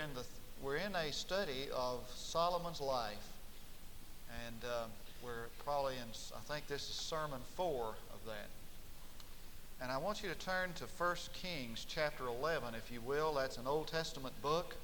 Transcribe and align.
in 0.00 0.14
the 0.14 0.24
we're 0.62 0.76
in 0.76 0.94
a 0.94 1.12
study 1.12 1.68
of 1.74 2.00
Solomon's 2.14 2.80
life, 2.80 3.32
and 4.46 4.56
uh, 4.64 4.84
we're 5.22 5.48
probably 5.64 5.94
in. 5.94 6.08
I 6.36 6.52
think 6.52 6.66
this 6.66 6.82
is 6.82 6.94
sermon 6.94 7.40
four 7.56 7.94
of 8.12 8.26
that. 8.26 8.48
And 9.82 9.90
I 9.90 9.96
want 9.96 10.22
you 10.22 10.28
to 10.28 10.34
turn 10.34 10.74
to 10.74 10.84
1 10.84 11.16
Kings 11.32 11.86
chapter 11.88 12.26
11, 12.26 12.74
if 12.74 12.92
you 12.92 13.00
will. 13.00 13.32
That's 13.32 13.56
an 13.56 13.66
Old 13.66 13.88
Testament 13.88 14.34
book. 14.42 14.74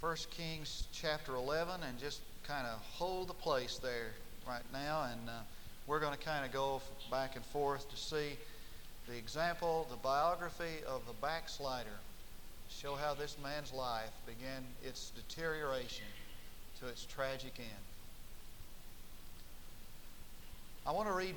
1 0.00 0.16
Kings 0.30 0.86
chapter 0.92 1.34
11, 1.34 1.80
and 1.88 1.98
just 1.98 2.20
kind 2.46 2.66
of 2.66 2.78
hold 2.92 3.28
the 3.28 3.34
place 3.34 3.78
there 3.78 4.10
right 4.46 4.64
now. 4.70 5.08
And 5.10 5.30
uh, 5.30 5.32
we're 5.86 6.00
going 6.00 6.12
to 6.12 6.22
kind 6.22 6.44
of 6.44 6.52
go 6.52 6.82
back 7.10 7.36
and 7.36 7.44
forth 7.46 7.90
to 7.90 7.96
see 7.96 8.36
the 9.08 9.16
example, 9.16 9.86
the 9.90 9.96
biography 9.96 10.84
of 10.86 11.06
the 11.06 11.14
backslider. 11.22 11.88
Show 12.80 12.96
how 12.96 13.14
this 13.14 13.36
man's 13.42 13.72
life 13.72 14.12
began 14.26 14.64
its 14.82 15.10
deterioration 15.10 16.04
to 16.80 16.86
its 16.88 17.04
tragic 17.06 17.54
end. 17.58 17.84
I 20.86 20.92
want 20.92 21.08
to 21.08 21.14
read 21.14 21.36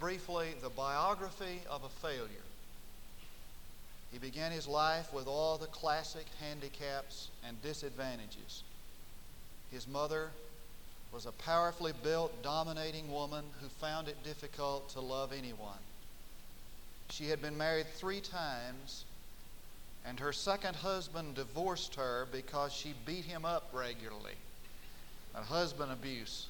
briefly 0.00 0.54
the 0.60 0.70
biography 0.70 1.60
of 1.70 1.84
a 1.84 1.88
failure. 1.88 2.42
He 4.10 4.18
began 4.18 4.50
his 4.50 4.66
life 4.66 5.12
with 5.12 5.28
all 5.28 5.56
the 5.58 5.66
classic 5.66 6.26
handicaps 6.40 7.28
and 7.46 7.60
disadvantages. 7.62 8.64
His 9.70 9.86
mother 9.86 10.30
was 11.12 11.26
a 11.26 11.32
powerfully 11.32 11.92
built, 12.02 12.42
dominating 12.42 13.12
woman 13.12 13.44
who 13.60 13.68
found 13.68 14.08
it 14.08 14.24
difficult 14.24 14.88
to 14.90 15.00
love 15.00 15.32
anyone. 15.32 15.78
She 17.10 17.28
had 17.28 17.40
been 17.40 17.56
married 17.56 17.86
three 17.94 18.20
times, 18.20 19.04
and 20.04 20.20
her 20.20 20.32
second 20.32 20.76
husband 20.76 21.34
divorced 21.34 21.94
her 21.96 22.26
because 22.32 22.72
she 22.72 22.94
beat 23.04 23.24
him 23.24 23.44
up 23.44 23.68
regularly. 23.72 24.34
A 25.34 25.42
husband 25.42 25.92
abuse. 25.92 26.46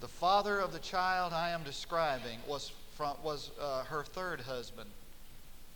The 0.00 0.08
father 0.08 0.58
of 0.58 0.72
the 0.72 0.78
child 0.78 1.32
I 1.32 1.50
am 1.50 1.62
describing 1.62 2.38
was, 2.46 2.72
from, 2.94 3.16
was 3.22 3.50
uh, 3.60 3.84
her 3.84 4.04
third 4.04 4.42
husband. 4.42 4.90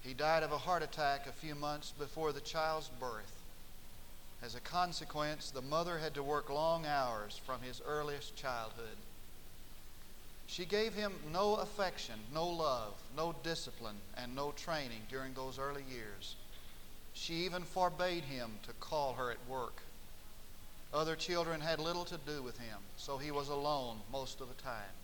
He 0.02 0.14
died 0.14 0.42
of 0.42 0.52
a 0.52 0.58
heart 0.58 0.82
attack 0.82 1.26
a 1.26 1.32
few 1.32 1.54
months 1.54 1.92
before 1.98 2.32
the 2.32 2.40
child's 2.40 2.90
birth. 3.00 3.32
As 4.42 4.54
a 4.54 4.60
consequence, 4.60 5.50
the 5.50 5.62
mother 5.62 5.98
had 5.98 6.14
to 6.14 6.22
work 6.22 6.50
long 6.50 6.86
hours 6.86 7.40
from 7.44 7.60
his 7.62 7.80
earliest 7.84 8.36
childhood. 8.36 8.96
She 10.48 10.64
gave 10.64 10.94
him 10.94 11.12
no 11.30 11.56
affection, 11.56 12.18
no 12.34 12.48
love, 12.48 12.94
no 13.16 13.34
discipline, 13.42 13.96
and 14.16 14.34
no 14.34 14.50
training 14.52 15.02
during 15.08 15.34
those 15.34 15.58
early 15.58 15.84
years. 15.88 16.34
She 17.12 17.44
even 17.44 17.62
forbade 17.62 18.24
him 18.24 18.52
to 18.66 18.72
call 18.80 19.12
her 19.14 19.30
at 19.30 19.48
work. 19.48 19.82
Other 20.92 21.16
children 21.16 21.60
had 21.60 21.78
little 21.78 22.06
to 22.06 22.18
do 22.26 22.42
with 22.42 22.58
him, 22.58 22.78
so 22.96 23.18
he 23.18 23.30
was 23.30 23.50
alone 23.50 23.98
most 24.10 24.40
of 24.40 24.48
the 24.48 24.62
time. 24.62 24.96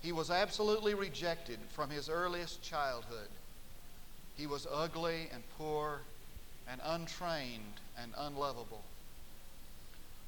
He 0.00 0.12
was 0.12 0.30
absolutely 0.30 0.94
rejected 0.94 1.58
from 1.70 1.90
his 1.90 2.08
earliest 2.08 2.62
childhood. 2.62 3.28
He 4.36 4.46
was 4.46 4.68
ugly 4.72 5.28
and 5.32 5.42
poor 5.58 6.00
and 6.70 6.80
untrained 6.84 7.80
and 8.00 8.12
unlovable. 8.16 8.84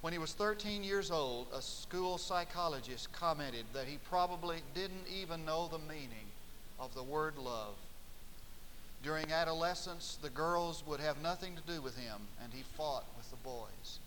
When 0.04 0.12
he 0.12 0.18
was 0.18 0.34
13 0.34 0.84
years 0.84 1.10
old, 1.10 1.46
a 1.54 1.62
school 1.62 2.18
psychologist 2.18 3.10
commented 3.14 3.64
that 3.72 3.86
he 3.86 3.96
probably 4.10 4.58
didn't 4.74 5.06
even 5.10 5.46
know 5.46 5.66
the 5.66 5.78
meaning 5.78 6.26
of 6.78 6.94
the 6.94 7.02
word 7.02 7.38
love. 7.38 7.72
During 9.02 9.32
adolescence, 9.32 10.18
the 10.20 10.28
girls 10.28 10.84
would 10.86 11.00
have 11.00 11.22
nothing 11.22 11.56
to 11.56 11.72
do 11.72 11.80
with 11.80 11.96
him, 11.96 12.20
and 12.42 12.52
he 12.52 12.64
fought 12.76 13.06
with 13.16 13.30
the 13.30 13.38
boys. 13.38 13.98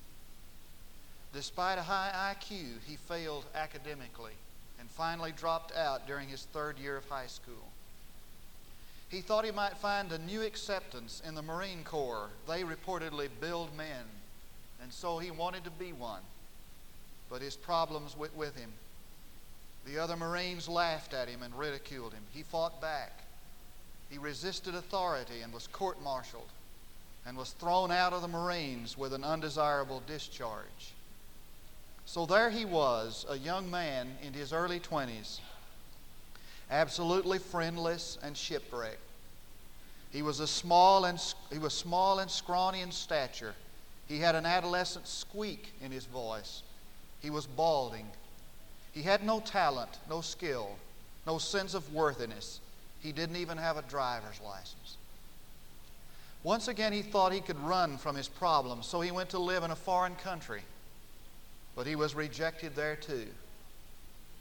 Despite 1.34 1.80
a 1.80 1.82
high 1.82 2.36
IQ, 2.36 2.76
he 2.86 2.96
failed 2.96 3.46
academically 3.56 4.34
and 4.80 4.88
finally 4.92 5.32
dropped 5.32 5.76
out 5.76 6.06
during 6.06 6.30
his 6.30 6.44
third 6.54 6.78
year 6.78 6.98
of 6.98 7.10
high 7.10 7.26
school. 7.26 7.72
He 9.10 9.22
thought 9.22 9.46
he 9.46 9.52
might 9.52 9.78
find 9.78 10.12
a 10.12 10.20
new 10.20 10.44
acceptance 10.44 11.24
in 11.28 11.34
the 11.34 11.42
Marine 11.42 11.84
Corps. 11.84 12.30
They 12.48 12.62
reportedly 12.62 13.30
build 13.42 13.76
men, 13.76 14.06
and 14.88 14.94
so 14.94 15.18
he 15.18 15.32
wanted 15.32 15.66
to 15.66 15.70
be 15.70 15.92
one. 15.92 16.22
But 17.30 17.42
his 17.42 17.58
problems 17.58 18.16
went 18.16 18.34
with 18.38 18.56
him. 18.56 18.72
The 19.86 20.00
other 20.00 20.16
Marines 20.16 20.70
laughed 20.70 21.14
at 21.14 21.28
him 21.28 21.44
and 21.44 21.54
ridiculed 21.60 22.14
him. 22.14 22.24
He 22.32 22.42
fought 22.42 22.80
back. 22.80 23.20
He 24.10 24.18
resisted 24.18 24.76
authority 24.76 25.42
and 25.44 25.52
was 25.52 25.68
court 25.68 26.02
martialed 26.02 26.48
and 27.26 27.36
was 27.36 27.52
thrown 27.52 27.92
out 27.92 28.14
of 28.14 28.22
the 28.22 28.30
Marines 28.30 28.98
with 28.98 29.12
an 29.12 29.26
undesirable 29.26 30.02
discharge. 30.08 30.94
So 32.06 32.26
there 32.26 32.50
he 32.50 32.64
was, 32.64 33.26
a 33.28 33.38
young 33.38 33.70
man 33.70 34.16
in 34.24 34.32
his 34.32 34.54
early 34.54 34.80
20s, 34.80 35.42
absolutely 36.72 37.40
friendless 37.40 38.18
and 38.24 38.38
shipwrecked. 38.38 39.02
He 40.12 40.22
was 40.22 40.40
a 40.40 40.48
small 40.48 41.04
and 41.04 41.22
he 41.52 41.60
was 41.60 41.74
small 41.74 42.20
and 42.20 42.32
scrawny 42.32 42.80
in 42.80 42.94
stature. 42.94 43.54
He 44.08 44.20
had 44.20 44.36
an 44.36 44.46
adolescent 44.46 45.08
squeak 45.08 45.74
in 45.82 45.92
his 45.92 46.06
voice. 46.06 46.64
He 47.20 47.30
was 47.30 47.46
balding. 47.46 48.08
He 48.94 49.02
had 49.02 49.24
no 49.24 49.40
talent, 49.40 50.00
no 50.10 50.22
skill, 50.22 50.70
no 51.26 51.38
sense 51.38 51.74
of 51.74 51.94
worthiness. 51.94 52.60
He 53.00 53.12
didn't 53.12 53.36
even 53.36 53.58
have 53.58 53.78
a 53.78 53.82
driver's 53.84 54.40
license. 54.42 54.98
Once 56.44 56.68
again, 56.68 56.94
he 56.94 57.02
thought 57.02 57.34
he 57.34 57.42
could 57.42 57.60
run 57.60 57.98
from 57.98 58.16
his 58.16 58.28
problems, 58.28 58.88
so 58.88 59.02
he 59.02 59.12
went 59.12 59.30
to 59.32 59.40
live 59.40 59.64
in 59.64 59.72
a 59.72 59.76
foreign 59.76 60.16
country 60.16 60.62
but 61.78 61.86
he 61.86 61.96
was 61.96 62.16
rejected 62.16 62.76
there 62.76 62.96
too. 62.96 63.28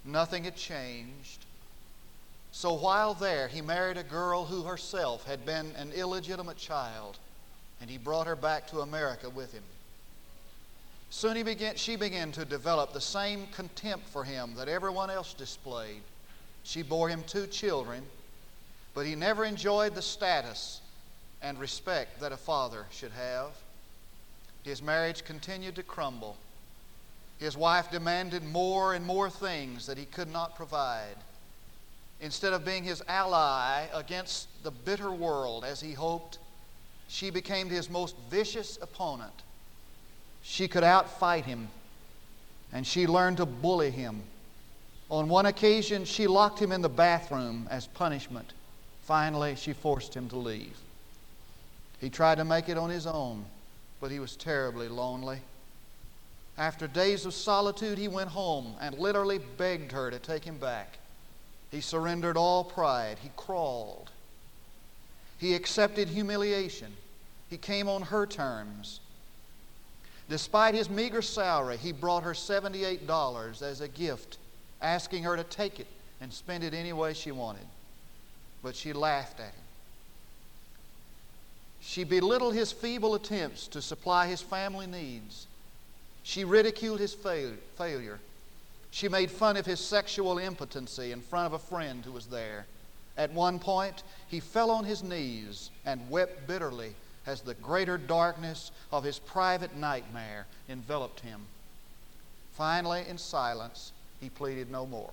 Nothing 0.07 0.45
had 0.45 0.57
changed. 0.57 1.45
So 2.51 2.73
while 2.73 3.13
there, 3.13 3.47
he 3.47 3.61
married 3.61 3.99
a 3.99 4.03
girl 4.03 4.47
who 4.47 4.63
herself 4.63 5.27
had 5.27 5.45
been 5.45 5.73
an 5.77 5.93
illegitimate 5.93 6.57
child, 6.57 7.19
and 7.81 7.91
he 7.91 7.99
brought 7.99 8.27
her 8.27 8.37
back 8.37 8.67
to 8.69 8.81
America 8.81 9.29
with 9.29 9.53
him. 9.53 9.63
Soon 11.11 11.37
he 11.37 11.43
began, 11.43 11.77
she 11.77 11.97
began 11.97 12.33
to 12.33 12.45
develop 12.45 12.93
the 12.93 13.01
same 13.01 13.47
contempt 13.55 14.09
for 14.09 14.25
him 14.25 14.55
that 14.57 14.69
everyone 14.69 15.11
else 15.11 15.35
displayed. 15.35 16.03
She 16.65 16.83
bore 16.83 17.09
him 17.09 17.23
two 17.27 17.47
children, 17.47 18.03
but 18.95 19.07
he 19.07 19.15
never 19.15 19.45
enjoyed 19.45 19.95
the 19.95 20.03
status 20.03 20.81
and 21.43 21.59
respect 21.59 22.21
that 22.21 22.33
a 22.33 22.37
father 22.37 22.87
should 22.91 23.13
have. 23.13 23.51
His 24.65 24.83
marriage 24.83 25.25
continued 25.25 25.77
to 25.77 25.83
crumble. 25.85 26.37
His 27.39 27.57
wife 27.57 27.91
demanded 27.91 28.43
more 28.43 28.95
and 28.95 29.07
more 29.07 29.31
things 29.31 29.87
that 29.87 29.99
he 29.99 30.07
could 30.07 30.33
not 30.33 30.57
provide. 30.57 31.17
Instead 32.21 32.53
of 32.53 32.65
being 32.65 32.83
his 32.83 33.03
ally 33.07 33.85
against 33.93 34.49
the 34.65 34.71
bitter 34.71 35.13
world 35.13 35.65
as 35.65 35.81
he 35.81 35.93
hoped, 35.93 36.39
she 37.09 37.31
became 37.31 37.69
his 37.69 37.89
most 37.89 38.17
vicious 38.31 38.79
opponent. 38.81 39.33
She 40.43 40.69
could 40.69 40.85
outfight 40.85 41.45
him, 41.45 41.69
and 42.73 42.87
she 42.87 43.07
learned 43.07 43.39
to 43.39 43.47
bully 43.47 43.91
him. 43.91 44.23
On 45.09 45.29
one 45.29 45.47
occasion, 45.47 46.05
she 46.05 46.27
locked 46.27 46.59
him 46.59 46.73
in 46.73 46.83
the 46.83 46.89
bathroom 46.89 47.69
as 47.71 47.87
punishment. 47.87 48.53
Finally, 49.03 49.55
she 49.57 49.73
forced 49.73 50.15
him 50.15 50.29
to 50.29 50.37
leave. 50.37 50.77
He 52.01 52.11
tried 52.11 52.37
to 52.37 52.45
make 52.45 52.69
it 52.69 52.77
on 52.77 52.91
his 52.91 53.07
own, 53.07 53.45
but 54.01 54.11
he 54.11 54.19
was 54.19 54.37
terribly 54.37 54.89
lonely. 54.89 55.41
After 56.59 56.87
days 56.87 57.27
of 57.27 57.35
solitude, 57.35 57.99
he 57.99 58.09
went 58.09 58.31
home 58.31 58.75
and 58.81 58.99
literally 58.99 59.39
begged 59.39 59.93
her 59.93 60.11
to 60.11 60.19
take 60.19 60.45
him 60.45 60.59
back. 60.59 60.99
He 61.71 61.81
surrendered 61.81 62.37
all 62.37 62.65
pride. 62.65 63.19
He 63.23 63.31
crawled. 63.37 64.11
He 65.39 65.55
accepted 65.55 66.09
humiliation. 66.09 66.93
He 67.49 67.59
came 67.59 67.89
on 67.89 68.03
her 68.03 68.27
terms. 68.27 69.01
Despite 70.29 70.75
his 70.75 70.91
meager 70.91 71.23
salary, 71.23 71.77
he 71.77 71.93
brought 71.93 72.25
her 72.25 72.33
$78 72.33 73.63
as 73.63 73.81
a 73.81 73.89
gift, 73.89 74.39
asking 74.83 75.23
her 75.23 75.37
to 75.37 75.45
take 75.45 75.79
it 75.79 75.87
and 76.21 76.33
spend 76.33 76.65
it 76.65 76.75
any 76.75 76.93
way 76.93 77.15
she 77.15 77.31
wanted. 77.31 77.67
But 78.63 78.75
she 78.75 78.93
laughed 78.93 79.39
at 79.39 79.47
him. 79.47 79.65
She 81.81 82.03
belittled 82.03 82.55
his 82.55 82.73
feeble 82.73 83.15
attempts 83.15 83.69
to 83.69 83.81
supply 83.81 84.27
his 84.27 84.43
family 84.43 84.89
needs. 84.89 85.47
She 86.25 86.45
ridiculed 86.45 86.99
his 86.99 87.15
fail- 87.15 87.55
failure. 87.77 88.19
She 88.91 89.09
made 89.09 89.31
fun 89.31 89.57
of 89.57 89.67
his 89.67 89.79
sexual 89.79 90.39
impotency 90.39 91.13
in 91.13 91.21
front 91.21 91.47
of 91.47 91.53
a 91.53 91.59
friend 91.65 92.05
who 92.05 92.11
was 92.11 92.27
there. 92.27 92.67
At 93.17 93.33
one 93.33 93.59
point, 93.59 94.03
he 94.29 94.41
fell 94.41 94.71
on 94.71 94.85
his 94.85 95.03
knees 95.03 95.71
and 95.85 96.11
wept 96.11 96.47
bitterly 96.47 96.95
as 97.27 97.41
the 97.41 97.55
greater 97.55 97.99
darkness 97.99 98.71
of 98.93 99.05
his 99.05 99.19
private 99.19 99.75
nightmare 99.75 100.47
enveloped 100.69 101.21
him. 101.21 101.41
Finally, 102.53 103.05
in 103.09 103.19
silence, 103.19 103.93
he 104.21 104.29
pleaded 104.29 104.71
no 104.71 104.87
more. 104.87 105.11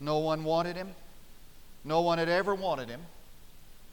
No 0.00 0.18
one 0.18 0.44
wanted 0.44 0.76
him. 0.76 0.94
No 1.84 2.00
one 2.00 2.18
had 2.18 2.28
ever 2.28 2.54
wanted 2.54 2.88
him. 2.88 3.00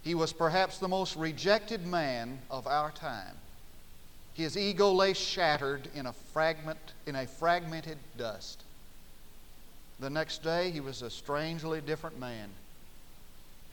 He 0.03 0.15
was 0.15 0.33
perhaps 0.33 0.77
the 0.77 0.87
most 0.87 1.15
rejected 1.15 1.85
man 1.85 2.39
of 2.49 2.67
our 2.67 2.91
time. 2.91 3.35
His 4.33 4.57
ego 4.57 4.91
lay 4.91 5.13
shattered 5.13 5.87
in 5.93 6.07
a 6.07 6.13
fragment 6.13 6.79
in 7.05 7.15
a 7.15 7.27
fragmented 7.27 7.99
dust. 8.17 8.63
The 9.99 10.09
next 10.09 10.43
day 10.43 10.71
he 10.71 10.79
was 10.79 11.01
a 11.01 11.09
strangely 11.09 11.79
different 11.79 12.19
man. 12.19 12.49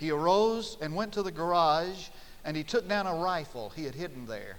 He 0.01 0.11
arose 0.11 0.79
and 0.81 0.97
went 0.97 1.13
to 1.13 1.23
the 1.23 1.31
garage 1.31 2.09
and 2.43 2.57
he 2.57 2.65
took 2.65 2.89
down 2.89 3.07
a 3.07 3.15
rifle 3.15 3.69
he 3.77 3.85
had 3.85 3.95
hidden 3.95 4.25
there. 4.25 4.57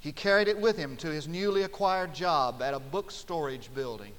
He 0.00 0.12
carried 0.12 0.48
it 0.48 0.58
with 0.58 0.78
him 0.78 0.96
to 0.96 1.08
his 1.08 1.28
newly 1.28 1.62
acquired 1.62 2.14
job 2.14 2.62
at 2.62 2.72
a 2.72 2.78
book 2.78 3.10
storage 3.10 3.68
building. 3.74 4.12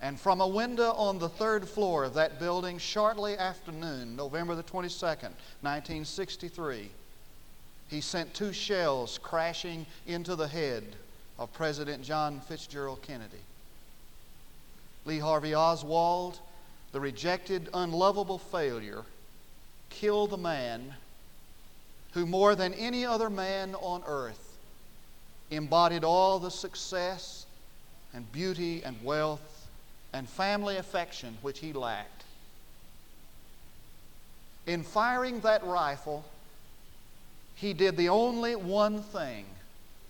And 0.00 0.18
from 0.18 0.40
a 0.40 0.48
window 0.48 0.92
on 0.92 1.18
the 1.18 1.28
third 1.28 1.68
floor 1.68 2.04
of 2.04 2.14
that 2.14 2.40
building, 2.40 2.78
shortly 2.78 3.36
after 3.36 3.70
noon, 3.70 4.16
November 4.16 4.54
the 4.54 4.62
22nd, 4.62 5.34
1963, 5.60 6.90
he 7.88 8.00
sent 8.00 8.32
two 8.32 8.54
shells 8.54 9.18
crashing 9.22 9.84
into 10.06 10.36
the 10.36 10.48
head 10.48 10.84
of 11.38 11.52
President 11.52 12.02
John 12.02 12.40
Fitzgerald 12.40 13.02
Kennedy. 13.02 13.42
Lee 15.04 15.18
Harvey 15.18 15.54
Oswald, 15.54 16.38
the 16.92 17.00
rejected, 17.00 17.68
unlovable 17.72 18.38
failure, 18.38 19.04
killed 19.90 20.30
the 20.30 20.36
man 20.36 20.94
who, 22.12 22.26
more 22.26 22.54
than 22.54 22.74
any 22.74 23.04
other 23.04 23.30
man 23.30 23.74
on 23.76 24.02
earth, 24.06 24.58
embodied 25.50 26.04
all 26.04 26.38
the 26.38 26.50
success 26.50 27.46
and 28.12 28.30
beauty 28.32 28.82
and 28.84 28.96
wealth 29.04 29.68
and 30.12 30.28
family 30.28 30.76
affection 30.76 31.38
which 31.42 31.60
he 31.60 31.72
lacked. 31.72 32.24
In 34.66 34.82
firing 34.82 35.40
that 35.40 35.64
rifle, 35.64 36.24
he 37.54 37.72
did 37.72 37.96
the 37.96 38.08
only 38.08 38.56
one 38.56 39.02
thing 39.02 39.44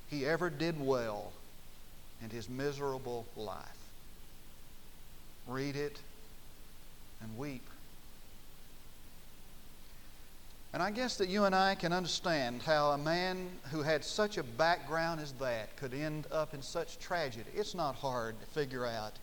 he 0.09 0.25
ever 0.25 0.50
did 0.50 0.81
well 0.81 1.32
in 2.23 2.31
his 2.31 2.49
miserable 2.49 3.27
life. 3.37 3.67
Read 5.47 5.77
it 5.77 5.99
and 7.22 7.37
weep. 7.37 7.67
And 10.72 10.82
I 10.82 10.90
guess 10.93 11.17
that 11.17 11.28
you 11.28 11.44
and 11.44 11.55
I 11.55 11.75
can 11.75 11.93
understand 11.93 12.62
how 12.62 12.90
a 12.90 12.99
man 12.99 13.49
who 13.72 13.82
had 13.82 14.05
such 14.05 14.38
a 14.38 14.44
background 14.44 15.20
as 15.20 15.32
that 15.34 15.76
could 15.76 15.93
end 15.93 16.26
up 16.31 16.55
in 16.55 16.62
such 16.62 16.99
tragedy. 16.99 17.50
It's 17.55 17.75
not 17.75 17.96
hard 17.96 18.40
to 18.40 18.46
figure 18.46 18.87
out 18.87 19.14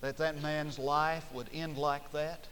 that 0.00 0.16
that 0.16 0.42
man's 0.42 0.80
life 0.80 1.24
would 1.32 1.48
end 1.54 1.78
like 1.78 2.10
that. 2.10 2.44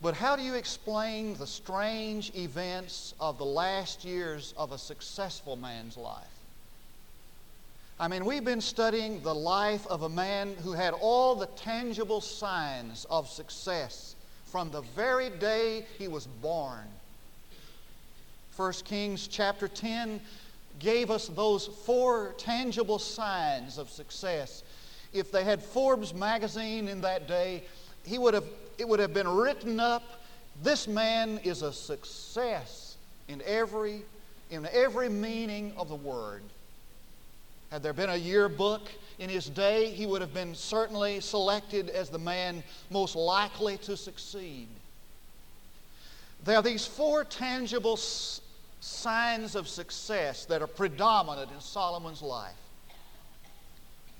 But 0.00 0.14
how 0.14 0.34
do 0.34 0.42
you 0.42 0.54
explain 0.54 1.34
the 1.34 1.46
strange 1.46 2.34
events 2.34 3.12
of 3.20 3.36
the 3.36 3.44
last 3.44 4.02
years 4.02 4.54
of 4.56 4.72
a 4.72 4.78
successful 4.78 5.56
man's 5.56 5.98
life? 5.98 6.24
I 8.00 8.08
mean, 8.08 8.24
we've 8.24 8.46
been 8.46 8.62
studying 8.62 9.20
the 9.20 9.34
life 9.34 9.86
of 9.88 10.04
a 10.04 10.08
man 10.08 10.54
who 10.64 10.72
had 10.72 10.94
all 10.94 11.34
the 11.34 11.48
tangible 11.48 12.22
signs 12.22 13.04
of 13.10 13.28
success 13.28 14.16
from 14.46 14.70
the 14.70 14.80
very 14.96 15.28
day 15.28 15.84
he 15.98 16.08
was 16.08 16.26
born. 16.26 16.86
1 18.56 18.72
Kings 18.86 19.28
chapter 19.28 19.68
10 19.68 20.18
gave 20.78 21.10
us 21.10 21.28
those 21.28 21.66
four 21.66 22.34
tangible 22.38 22.98
signs 22.98 23.76
of 23.76 23.90
success. 23.90 24.62
If 25.12 25.30
they 25.30 25.44
had 25.44 25.62
Forbes 25.62 26.14
magazine 26.14 26.88
in 26.88 27.02
that 27.02 27.28
day, 27.28 27.64
he 28.06 28.16
would 28.16 28.32
have 28.32 28.44
it 28.78 28.88
would 28.88 29.00
have 29.00 29.12
been 29.12 29.28
written 29.28 29.78
up 29.78 30.22
this 30.62 30.88
man 30.88 31.38
is 31.44 31.60
a 31.60 31.70
success 31.70 32.96
in 33.28 33.42
every, 33.44 34.00
in 34.50 34.66
every 34.72 35.10
meaning 35.10 35.74
of 35.76 35.90
the 35.90 35.96
word. 35.96 36.42
Had 37.70 37.82
there 37.82 37.92
been 37.92 38.10
a 38.10 38.16
yearbook 38.16 38.90
in 39.18 39.30
his 39.30 39.48
day, 39.48 39.90
he 39.90 40.04
would 40.06 40.20
have 40.20 40.34
been 40.34 40.54
certainly 40.54 41.20
selected 41.20 41.88
as 41.88 42.08
the 42.08 42.18
man 42.18 42.64
most 42.90 43.14
likely 43.14 43.76
to 43.78 43.96
succeed. 43.96 44.66
There 46.44 46.56
are 46.56 46.62
these 46.62 46.86
four 46.86 47.22
tangible 47.24 47.92
s- 47.92 48.40
signs 48.80 49.54
of 49.54 49.68
success 49.68 50.46
that 50.46 50.62
are 50.62 50.66
predominant 50.66 51.52
in 51.52 51.60
Solomon's 51.60 52.22
life. 52.22 52.54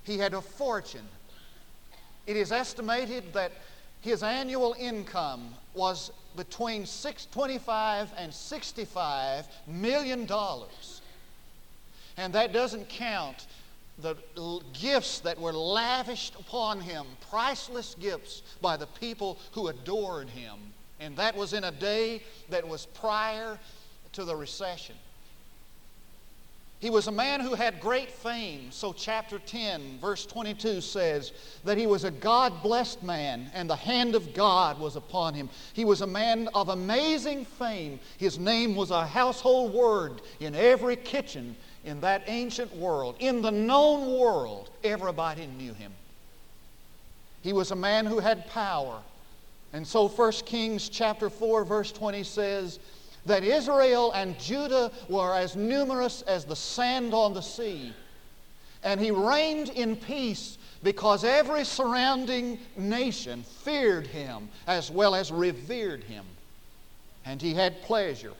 He 0.04 0.18
had 0.18 0.34
a 0.34 0.40
fortune. 0.40 1.08
It 2.26 2.36
is 2.36 2.52
estimated 2.52 3.32
that 3.32 3.52
his 4.00 4.22
annual 4.22 4.76
income 4.78 5.54
was 5.74 6.12
between 6.36 6.86
six, 6.86 7.26
25 7.32 8.12
and 8.16 8.32
65 8.32 9.46
million 9.66 10.26
dollars. 10.26 10.99
And 12.16 12.32
that 12.34 12.52
doesn't 12.52 12.88
count 12.88 13.46
the 14.02 14.16
gifts 14.72 15.20
that 15.20 15.38
were 15.38 15.52
lavished 15.52 16.34
upon 16.38 16.80
him, 16.80 17.06
priceless 17.30 17.94
gifts 18.00 18.42
by 18.60 18.76
the 18.76 18.86
people 18.86 19.38
who 19.52 19.68
adored 19.68 20.28
him. 20.28 20.56
And 21.00 21.16
that 21.16 21.36
was 21.36 21.52
in 21.52 21.64
a 21.64 21.70
day 21.70 22.22
that 22.50 22.66
was 22.66 22.86
prior 22.86 23.58
to 24.12 24.24
the 24.24 24.36
recession. 24.36 24.94
He 26.80 26.88
was 26.88 27.08
a 27.08 27.12
man 27.12 27.40
who 27.40 27.52
had 27.52 27.78
great 27.78 28.10
fame. 28.10 28.70
So, 28.70 28.94
chapter 28.94 29.38
10, 29.38 29.98
verse 30.00 30.24
22 30.24 30.80
says 30.80 31.32
that 31.62 31.76
he 31.76 31.86
was 31.86 32.04
a 32.04 32.10
God 32.10 32.62
blessed 32.62 33.02
man, 33.02 33.50
and 33.52 33.68
the 33.68 33.76
hand 33.76 34.14
of 34.14 34.32
God 34.32 34.80
was 34.80 34.96
upon 34.96 35.34
him. 35.34 35.50
He 35.74 35.84
was 35.84 36.00
a 36.00 36.06
man 36.06 36.48
of 36.54 36.70
amazing 36.70 37.44
fame. 37.44 38.00
His 38.16 38.38
name 38.38 38.74
was 38.74 38.90
a 38.90 39.06
household 39.06 39.74
word 39.74 40.22
in 40.40 40.54
every 40.54 40.96
kitchen 40.96 41.54
in 41.84 42.00
that 42.00 42.22
ancient 42.26 42.74
world. 42.76 43.16
In 43.18 43.42
the 43.42 43.50
known 43.50 44.18
world, 44.18 44.70
everybody 44.84 45.46
knew 45.46 45.72
him. 45.74 45.92
He 47.42 47.52
was 47.52 47.70
a 47.70 47.76
man 47.76 48.06
who 48.06 48.18
had 48.18 48.48
power. 48.48 49.00
And 49.72 49.86
so 49.86 50.08
1 50.08 50.32
Kings 50.44 50.88
chapter 50.88 51.30
4 51.30 51.64
verse 51.64 51.92
20 51.92 52.22
says 52.22 52.78
that 53.26 53.44
Israel 53.44 54.12
and 54.12 54.38
Judah 54.38 54.90
were 55.08 55.34
as 55.34 55.56
numerous 55.56 56.22
as 56.22 56.44
the 56.44 56.56
sand 56.56 57.14
on 57.14 57.32
the 57.32 57.40
sea. 57.40 57.94
And 58.82 59.00
he 59.00 59.10
reigned 59.10 59.68
in 59.70 59.96
peace 59.96 60.58
because 60.82 61.24
every 61.24 61.64
surrounding 61.64 62.58
nation 62.76 63.42
feared 63.42 64.06
him 64.06 64.48
as 64.66 64.90
well 64.90 65.14
as 65.14 65.30
revered 65.30 66.02
him. 66.04 66.24
And 67.26 67.40
he 67.40 67.52
had 67.54 67.82
pleasure. 67.82 68.32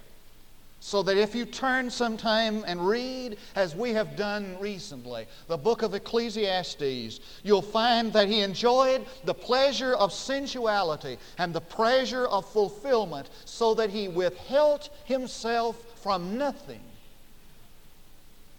So 0.83 1.03
that 1.03 1.19
if 1.19 1.35
you 1.35 1.45
turn 1.45 1.91
sometime 1.91 2.65
and 2.67 2.87
read, 2.87 3.37
as 3.55 3.77
we 3.77 3.91
have 3.91 4.17
done 4.17 4.57
recently, 4.59 5.27
the 5.47 5.59
book 5.59 5.83
of 5.83 5.95
Ecclesiastes, 5.95 7.21
you'll 7.43 7.61
find 7.61 8.11
that 8.15 8.29
he 8.29 8.41
enjoyed 8.41 9.05
the 9.25 9.35
pleasure 9.35 9.95
of 9.95 10.11
sensuality 10.11 11.19
and 11.37 11.53
the 11.53 11.61
pleasure 11.61 12.27
of 12.27 12.51
fulfillment, 12.51 13.29
so 13.45 13.75
that 13.75 13.91
he 13.91 14.09
withheld 14.09 14.89
himself 15.05 15.77
from 16.01 16.39
nothing. 16.39 16.81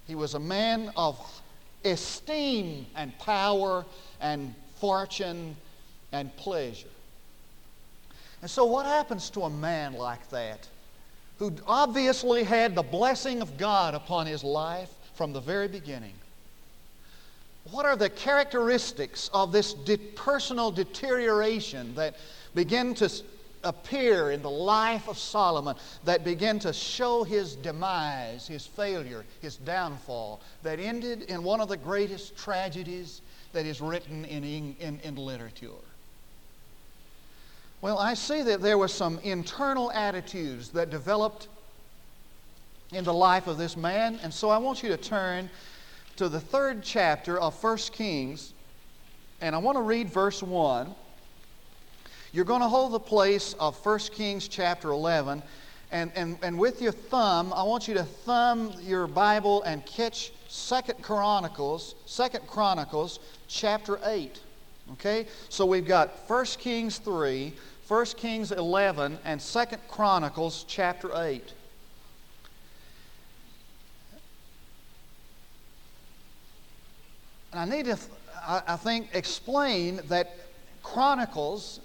He 0.05 0.13
was 0.13 0.35
a 0.35 0.39
man 0.39 0.91
of 0.95 1.17
esteem 1.83 2.85
and 2.95 3.17
power 3.17 3.83
and 4.19 4.53
fortune 4.75 5.55
and 6.11 6.35
pleasure. 6.37 6.87
And 8.43 8.49
so, 8.49 8.65
what 8.65 8.85
happens 8.85 9.31
to 9.31 9.41
a 9.41 9.49
man 9.49 9.93
like 9.93 10.29
that? 10.29 10.67
Who 11.41 11.51
obviously 11.65 12.43
had 12.43 12.75
the 12.75 12.83
blessing 12.83 13.41
of 13.41 13.57
God 13.57 13.95
upon 13.95 14.27
his 14.27 14.43
life 14.43 14.91
from 15.15 15.33
the 15.33 15.39
very 15.39 15.67
beginning. 15.67 16.13
What 17.71 17.83
are 17.83 17.95
the 17.95 18.11
characteristics 18.11 19.27
of 19.33 19.51
this 19.51 19.73
de- 19.73 19.97
personal 19.97 20.69
deterioration 20.69 21.95
that 21.95 22.17
begin 22.53 22.93
to 22.93 23.11
appear 23.63 24.29
in 24.29 24.43
the 24.43 24.51
life 24.51 25.07
of 25.07 25.17
Solomon, 25.17 25.75
that 26.03 26.23
begin 26.23 26.59
to 26.59 26.71
show 26.71 27.23
his 27.23 27.55
demise, 27.55 28.47
his 28.47 28.67
failure, 28.67 29.25
his 29.41 29.55
downfall, 29.55 30.41
that 30.61 30.79
ended 30.79 31.23
in 31.23 31.41
one 31.41 31.59
of 31.59 31.69
the 31.69 31.77
greatest 31.77 32.37
tragedies 32.37 33.23
that 33.51 33.65
is 33.65 33.81
written 33.81 34.25
in, 34.25 34.43
in, 34.43 34.99
in 35.03 35.15
literature? 35.15 35.69
Well, 37.81 37.97
I 37.97 38.13
see 38.13 38.43
that 38.43 38.61
there 38.61 38.77
were 38.77 38.87
some 38.87 39.17
internal 39.23 39.91
attitudes 39.91 40.69
that 40.69 40.91
developed 40.91 41.47
in 42.91 43.03
the 43.03 43.13
life 43.13 43.47
of 43.47 43.57
this 43.57 43.75
man, 43.75 44.19
and 44.21 44.31
so 44.31 44.51
I 44.51 44.57
want 44.59 44.83
you 44.83 44.89
to 44.89 44.97
turn 44.97 45.49
to 46.17 46.29
the 46.29 46.39
third 46.39 46.83
chapter 46.83 47.39
of 47.39 47.61
1 47.63 47.77
Kings, 47.91 48.53
and 49.41 49.55
I 49.55 49.57
want 49.57 49.77
to 49.77 49.81
read 49.81 50.09
verse 50.09 50.43
1. 50.43 50.93
You're 52.33 52.45
going 52.45 52.61
to 52.61 52.67
hold 52.67 52.91
the 52.91 52.99
place 52.99 53.53
of 53.53 53.83
1 53.83 53.97
Kings 54.13 54.47
chapter 54.47 54.91
11, 54.91 55.41
and, 55.91 56.11
and, 56.15 56.37
and 56.43 56.59
with 56.59 56.83
your 56.83 56.91
thumb, 56.91 57.51
I 57.51 57.63
want 57.63 57.87
you 57.87 57.95
to 57.95 58.03
thumb 58.03 58.73
your 58.83 59.07
Bible 59.07 59.63
and 59.63 59.83
catch 59.87 60.33
Second 60.49 61.01
Chronicles, 61.01 61.95
Second 62.05 62.45
Chronicles 62.45 63.19
chapter 63.47 63.99
8. 64.05 64.39
Okay? 64.93 65.27
So 65.49 65.65
we've 65.65 65.85
got 65.85 66.09
1 66.27 66.45
Kings 66.59 66.97
3, 66.97 67.53
1 67.87 68.05
Kings 68.17 68.51
11 68.51 69.17
and 69.25 69.39
2 69.39 69.63
Chronicles 69.87 70.65
chapter 70.67 71.11
8. 71.15 71.53
And 77.51 77.59
I 77.59 77.65
need 77.65 77.85
to, 77.85 77.97
I 78.47 78.77
think, 78.77 79.09
explain 79.13 80.01
that 80.07 80.37
Chronicles, 80.83 81.81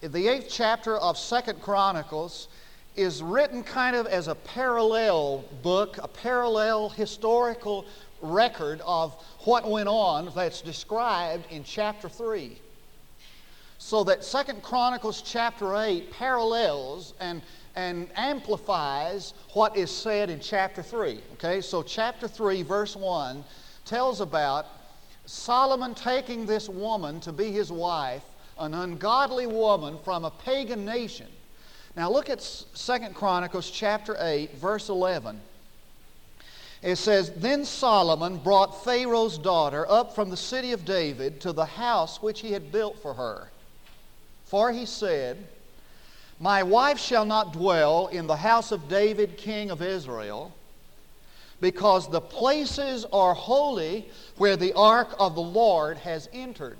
the 0.00 0.28
eighth 0.28 0.48
chapter 0.48 0.96
of 0.96 1.18
Second 1.18 1.60
Chronicles, 1.60 2.48
is 2.96 3.22
written 3.22 3.62
kind 3.62 3.96
of 3.96 4.06
as 4.06 4.28
a 4.28 4.34
parallel 4.34 5.44
book, 5.62 5.98
a 6.02 6.08
parallel 6.08 6.88
historical 6.88 7.84
record 8.22 8.80
of 8.86 9.14
what 9.40 9.68
went 9.68 9.88
on 9.88 10.30
that's 10.34 10.60
described 10.60 11.46
in 11.50 11.64
chapter 11.64 12.08
3. 12.08 12.58
So 13.78 14.04
that 14.04 14.24
Second 14.24 14.62
Chronicles 14.62 15.22
chapter 15.22 15.74
8 15.74 16.12
parallels 16.12 17.14
and, 17.18 17.40
and 17.76 18.08
amplifies 18.14 19.32
what 19.54 19.76
is 19.76 19.90
said 19.90 20.28
in 20.28 20.38
chapter 20.38 20.82
3. 20.82 21.20
Okay, 21.34 21.60
so 21.62 21.82
chapter 21.82 22.28
3, 22.28 22.62
verse 22.62 22.94
1 22.94 23.42
tells 23.86 24.20
about 24.20 24.66
Solomon 25.24 25.94
taking 25.94 26.44
this 26.44 26.68
woman 26.68 27.20
to 27.20 27.32
be 27.32 27.52
his 27.52 27.72
wife, 27.72 28.24
an 28.58 28.74
ungodly 28.74 29.46
woman 29.46 29.98
from 30.04 30.24
a 30.24 30.30
pagan 30.30 30.84
nation. 30.84 31.28
Now 31.96 32.10
look 32.10 32.28
at 32.28 32.42
Second 32.42 33.14
Chronicles 33.14 33.70
chapter 33.70 34.16
8, 34.20 34.56
verse 34.56 34.90
11. 34.90 35.40
It 36.82 36.96
says, 36.96 37.30
Then 37.36 37.64
Solomon 37.64 38.38
brought 38.38 38.84
Pharaoh's 38.84 39.36
daughter 39.36 39.86
up 39.90 40.14
from 40.14 40.30
the 40.30 40.36
city 40.36 40.72
of 40.72 40.84
David 40.84 41.40
to 41.42 41.52
the 41.52 41.66
house 41.66 42.22
which 42.22 42.40
he 42.40 42.52
had 42.52 42.72
built 42.72 42.98
for 43.00 43.14
her. 43.14 43.48
For 44.46 44.72
he 44.72 44.86
said, 44.86 45.46
My 46.38 46.62
wife 46.62 46.98
shall 46.98 47.26
not 47.26 47.52
dwell 47.52 48.06
in 48.06 48.26
the 48.26 48.36
house 48.36 48.72
of 48.72 48.88
David, 48.88 49.36
king 49.36 49.70
of 49.70 49.82
Israel, 49.82 50.52
because 51.60 52.08
the 52.08 52.20
places 52.20 53.04
are 53.12 53.34
holy 53.34 54.08
where 54.38 54.56
the 54.56 54.72
ark 54.72 55.14
of 55.18 55.34
the 55.34 55.42
Lord 55.42 55.98
has 55.98 56.30
entered. 56.32 56.78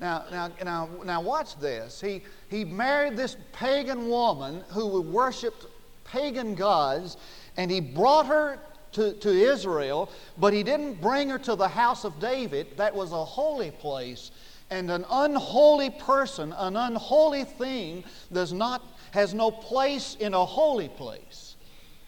Now, 0.00 0.24
now, 0.30 0.50
now, 0.62 0.88
now 1.04 1.22
watch 1.22 1.58
this. 1.58 2.00
He, 2.00 2.22
he 2.50 2.64
married 2.64 3.16
this 3.16 3.36
pagan 3.52 4.08
woman 4.08 4.62
who 4.70 5.00
worshiped 5.00 5.64
pagan 6.04 6.54
gods, 6.54 7.16
and 7.56 7.70
he 7.70 7.80
brought 7.80 8.26
her 8.26 8.58
to, 8.92 9.12
to 9.14 9.28
Israel, 9.28 10.10
but 10.38 10.52
he 10.52 10.62
didn't 10.62 11.00
bring 11.00 11.28
her 11.28 11.38
to 11.40 11.54
the 11.54 11.68
house 11.68 12.04
of 12.04 12.18
David. 12.18 12.76
That 12.76 12.94
was 12.94 13.12
a 13.12 13.24
holy 13.24 13.70
place. 13.70 14.30
And 14.70 14.90
an 14.90 15.04
unholy 15.10 15.90
person, 15.90 16.52
an 16.56 16.76
unholy 16.76 17.44
thing, 17.44 18.04
does 18.32 18.52
not, 18.52 18.82
has 19.12 19.32
no 19.34 19.50
place 19.50 20.16
in 20.18 20.34
a 20.34 20.44
holy 20.44 20.88
place. 20.88 21.56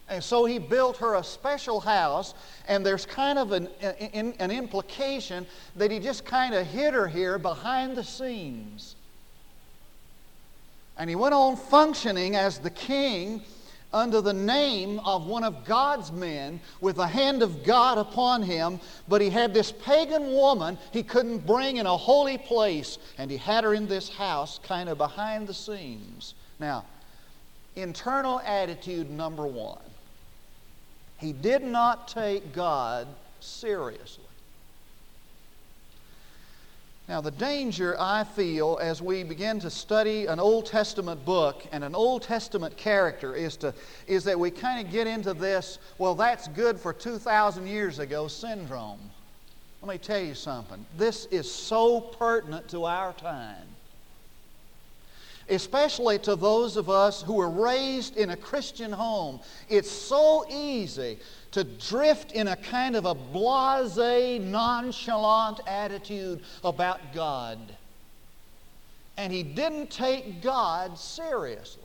And 0.09 0.23
so 0.23 0.45
he 0.45 0.57
built 0.57 0.97
her 0.97 1.15
a 1.15 1.23
special 1.23 1.79
house, 1.79 2.33
and 2.67 2.83
there's 2.83 3.05
kind 3.05 3.37
of 3.37 3.51
an, 3.51 3.69
an, 3.81 4.33
an 4.39 4.49
implication 4.49 5.45
that 5.75 5.91
he 5.91 5.99
just 5.99 6.25
kind 6.25 6.55
of 6.55 6.65
hid 6.65 6.95
her 6.95 7.07
here 7.07 7.37
behind 7.37 7.95
the 7.95 8.03
scenes. 8.03 8.95
And 10.97 11.09
he 11.09 11.15
went 11.15 11.35
on 11.35 11.55
functioning 11.55 12.35
as 12.35 12.57
the 12.57 12.71
king 12.71 13.43
under 13.91 14.21
the 14.21 14.33
name 14.33 14.99
of 14.99 15.25
one 15.25 15.43
of 15.43 15.65
God's 15.65 16.11
men 16.11 16.59
with 16.81 16.97
the 16.97 17.07
hand 17.07 17.41
of 17.41 17.63
God 17.63 17.97
upon 17.97 18.43
him, 18.43 18.79
but 19.07 19.21
he 19.21 19.29
had 19.29 19.53
this 19.53 19.71
pagan 19.71 20.31
woman 20.31 20.77
he 20.91 21.03
couldn't 21.03 21.45
bring 21.45 21.77
in 21.77 21.85
a 21.85 21.97
holy 21.97 22.37
place, 22.37 22.97
and 23.17 23.31
he 23.31 23.37
had 23.37 23.63
her 23.63 23.73
in 23.73 23.87
this 23.87 24.09
house 24.09 24.59
kind 24.63 24.89
of 24.89 24.97
behind 24.97 25.47
the 25.47 25.53
scenes. 25.53 26.35
Now, 26.59 26.85
internal 27.75 28.39
attitude 28.41 29.09
number 29.09 29.45
one 29.45 29.79
he 31.19 31.33
did 31.33 31.63
not 31.63 32.07
take 32.07 32.53
God 32.53 33.05
seriously. 33.41 34.23
Now, 37.09 37.21
the 37.21 37.31
danger 37.31 37.95
I 37.99 38.23
feel 38.23 38.77
as 38.79 39.01
we 39.01 39.23
begin 39.23 39.59
to 39.61 39.71
study 39.71 40.27
an 40.27 40.39
Old 40.39 40.67
Testament 40.67 41.25
book 41.25 41.65
and 41.71 41.83
an 41.83 41.95
Old 41.95 42.21
Testament 42.21 42.77
character 42.77 43.33
is, 43.33 43.57
to, 43.57 43.73
is 44.05 44.23
that 44.25 44.39
we 44.39 44.51
kind 44.51 44.85
of 44.85 44.93
get 44.93 45.07
into 45.07 45.33
this, 45.33 45.79
well, 45.97 46.13
that's 46.13 46.47
good 46.49 46.79
for 46.79 46.93
2,000 46.93 47.65
years 47.65 47.97
ago 47.97 48.27
syndrome. 48.27 48.99
Let 49.81 49.89
me 49.89 49.97
tell 49.97 50.21
you 50.21 50.35
something. 50.35 50.85
This 50.97 51.25
is 51.31 51.51
so 51.51 51.99
pertinent 51.99 52.67
to 52.69 52.85
our 52.85 53.13
time 53.13 53.65
especially 55.49 56.19
to 56.19 56.35
those 56.35 56.77
of 56.77 56.89
us 56.89 57.21
who 57.21 57.33
were 57.33 57.49
raised 57.49 58.17
in 58.17 58.29
a 58.29 58.37
Christian 58.37 58.91
home. 58.91 59.39
It's 59.69 59.91
so 59.91 60.45
easy 60.49 61.19
to 61.51 61.63
drift 61.63 62.31
in 62.31 62.47
a 62.47 62.55
kind 62.55 62.95
of 62.95 63.05
a 63.05 63.15
blase, 63.15 64.39
nonchalant 64.39 65.61
attitude 65.67 66.41
about 66.63 67.13
God. 67.13 67.59
And 69.17 69.33
he 69.33 69.43
didn't 69.43 69.89
take 69.89 70.41
God 70.41 70.97
seriously. 70.97 71.83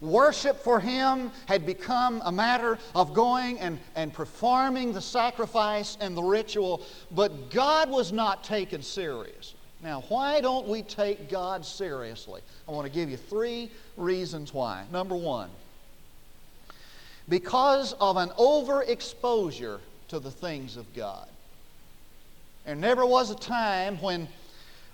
Worship 0.00 0.62
for 0.62 0.78
him 0.78 1.30
had 1.46 1.64
become 1.64 2.20
a 2.24 2.32
matter 2.32 2.78
of 2.94 3.14
going 3.14 3.58
and, 3.60 3.78
and 3.94 4.12
performing 4.12 4.92
the 4.92 5.00
sacrifice 5.00 5.96
and 6.00 6.16
the 6.16 6.22
ritual, 6.22 6.82
but 7.10 7.50
God 7.50 7.90
was 7.90 8.12
not 8.12 8.44
taken 8.44 8.82
seriously. 8.82 9.55
Now, 9.82 10.04
why 10.08 10.40
don't 10.40 10.66
we 10.68 10.82
take 10.82 11.28
God 11.28 11.64
seriously? 11.64 12.40
I 12.66 12.72
want 12.72 12.86
to 12.86 12.92
give 12.92 13.10
you 13.10 13.16
three 13.16 13.70
reasons 13.96 14.54
why. 14.54 14.84
Number 14.90 15.14
one, 15.14 15.50
because 17.28 17.92
of 17.94 18.16
an 18.16 18.30
overexposure 18.30 19.80
to 20.08 20.20
the 20.20 20.30
things 20.30 20.76
of 20.76 20.92
God. 20.94 21.26
There 22.64 22.74
never 22.74 23.04
was 23.06 23.30
a 23.30 23.36
time 23.36 24.00
when, 24.00 24.28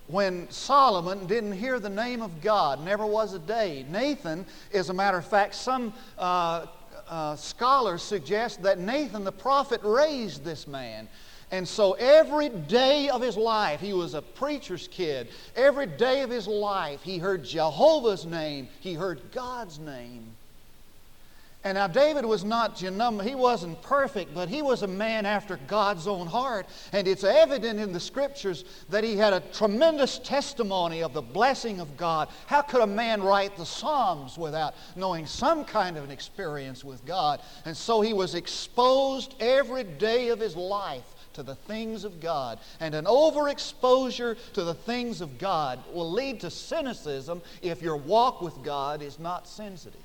when 0.07 0.51
Solomon 0.51 1.27
didn't 1.27 1.53
hear 1.53 1.79
the 1.79 1.91
name 1.91 2.23
of 2.23 2.43
God. 2.43 2.85
Never 2.85 3.07
was 3.07 3.35
a 3.35 3.39
day. 3.39 3.85
Nathan, 3.91 4.47
as 4.73 4.91
a 4.91 4.95
matter 4.95 5.19
of 5.19 5.27
fact, 5.27 5.55
some 5.55 5.93
uh, 6.19 6.67
uh, 7.09 7.37
scholars 7.37 8.03
suggest 8.03 8.63
that 8.63 8.79
Nathan 8.79 9.25
the 9.25 9.33
prophet 9.33 9.81
raised 9.83 10.45
this 10.45 10.67
man. 10.67 11.09
And 11.53 11.69
so 11.69 11.93
every 11.93 12.49
day 12.49 13.11
of 13.11 13.21
his 13.21 13.37
life, 13.37 13.79
he 13.79 13.93
was 13.93 14.15
a 14.15 14.23
preacher's 14.23 14.89
kid. 14.89 15.29
Every 15.55 15.87
day 15.87 16.23
of 16.23 16.31
his 16.31 16.49
life, 16.49 17.03
he 17.03 17.19
heard 17.19 17.45
Jehovah's 17.45 18.25
name, 18.25 18.69
he 18.81 18.95
heard 18.95 19.21
God's 19.33 19.79
name. 19.79 20.33
And 21.65 21.77
now 21.77 21.87
David 21.87 22.25
was 22.25 22.43
not, 22.43 22.83
you 22.83 22.91
know, 22.91 23.19
he 23.19 23.37
wasn't 23.37 23.81
perfect, 23.83 24.35
but 24.35 24.49
he 24.49 24.63
was 24.63 24.83
a 24.83 24.89
man 24.89 25.27
after 25.27 25.59
God's 25.69 26.09
own 26.09 26.27
heart. 26.27 26.67
And 26.93 27.07
it's 27.07 27.23
evident 27.23 27.79
in 27.79 27.93
the 27.93 28.01
scriptures 28.01 28.65
that 28.89 29.05
he 29.05 29.17
had 29.17 29.33
a 29.33 29.41
tremendous 29.53 30.19
testimony 30.19 31.05
of 31.05 31.13
the 31.13 31.23
blessing 31.23 31.79
of 31.79 31.97
God. 31.97 32.31
How 32.47 32.63
could 32.63 32.81
a 32.81 32.87
man 32.87 33.23
write 33.23 33.57
the 33.57 33.67
Psalms 33.67 34.37
without 34.37 34.75
knowing 34.97 35.27
some 35.27 35.65
kind 35.65 35.97
of 35.97 36.03
an 36.03 36.11
experience 36.11 36.83
with 36.83 37.05
God? 37.05 37.41
And 37.65 37.77
so 37.77 38.01
he 38.01 38.13
was 38.13 38.35
exposed 38.35 39.37
every 39.39 39.85
day 39.85 40.31
of 40.31 40.41
his 40.41 40.57
life 40.57 41.05
to 41.35 41.43
the 41.43 41.55
things 41.55 42.05
of 42.05 42.21
God. 42.21 42.59
And 42.81 42.95
an 42.95 43.07
overexposure 43.07 44.37
to 44.55 44.65
the 44.65 44.75
things 44.75 45.21
of 45.21 45.39
God 45.39 45.79
will 45.93 46.11
lead 46.11 46.41
to 46.41 46.51
cynicism 46.51 47.43
if 47.63 47.83
your 47.83 47.97
walk 47.97 48.43
with 48.43 48.63
God 48.63 49.03
is 49.03 49.19
not 49.19 49.49
sensitive. 49.49 50.02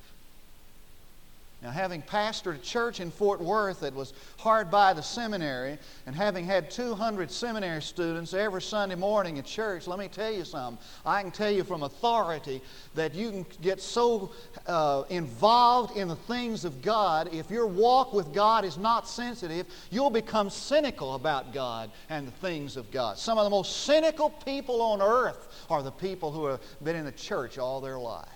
Now, 1.63 1.71
having 1.71 2.03
pastored 2.03 2.55
a 2.55 2.59
church 2.59 2.99
in 2.99 3.09
Fort 3.09 3.41
Worth 3.41 3.79
that 3.79 3.95
was 3.95 4.13
hard 4.37 4.69
by 4.69 4.93
the 4.93 5.01
seminary, 5.01 5.79
and 6.05 6.15
having 6.15 6.45
had 6.45 6.69
200 6.69 7.31
seminary 7.31 7.81
students 7.81 8.35
every 8.35 8.61
Sunday 8.61 8.93
morning 8.93 9.39
at 9.39 9.45
church, 9.45 9.87
let 9.87 9.97
me 9.97 10.07
tell 10.07 10.31
you 10.31 10.45
something. 10.45 10.77
I 11.03 11.23
can 11.23 11.31
tell 11.31 11.49
you 11.49 11.63
from 11.63 11.81
authority 11.81 12.61
that 12.93 13.15
you 13.15 13.31
can 13.31 13.45
get 13.63 13.81
so 13.81 14.31
uh, 14.67 15.05
involved 15.09 15.97
in 15.97 16.07
the 16.07 16.15
things 16.15 16.63
of 16.63 16.83
God, 16.83 17.33
if 17.33 17.49
your 17.49 17.65
walk 17.65 18.13
with 18.13 18.35
God 18.35 18.63
is 18.63 18.77
not 18.77 19.07
sensitive, 19.07 19.65
you'll 19.89 20.11
become 20.11 20.51
cynical 20.51 21.15
about 21.15 21.53
God 21.53 21.89
and 22.11 22.27
the 22.27 22.31
things 22.33 22.77
of 22.77 22.91
God. 22.91 23.17
Some 23.17 23.39
of 23.39 23.45
the 23.45 23.49
most 23.49 23.83
cynical 23.83 24.29
people 24.29 24.79
on 24.79 25.01
earth 25.01 25.65
are 25.71 25.81
the 25.81 25.91
people 25.91 26.31
who 26.31 26.45
have 26.45 26.59
been 26.83 26.95
in 26.95 27.05
the 27.05 27.11
church 27.11 27.57
all 27.57 27.81
their 27.81 27.97
life. 27.97 28.27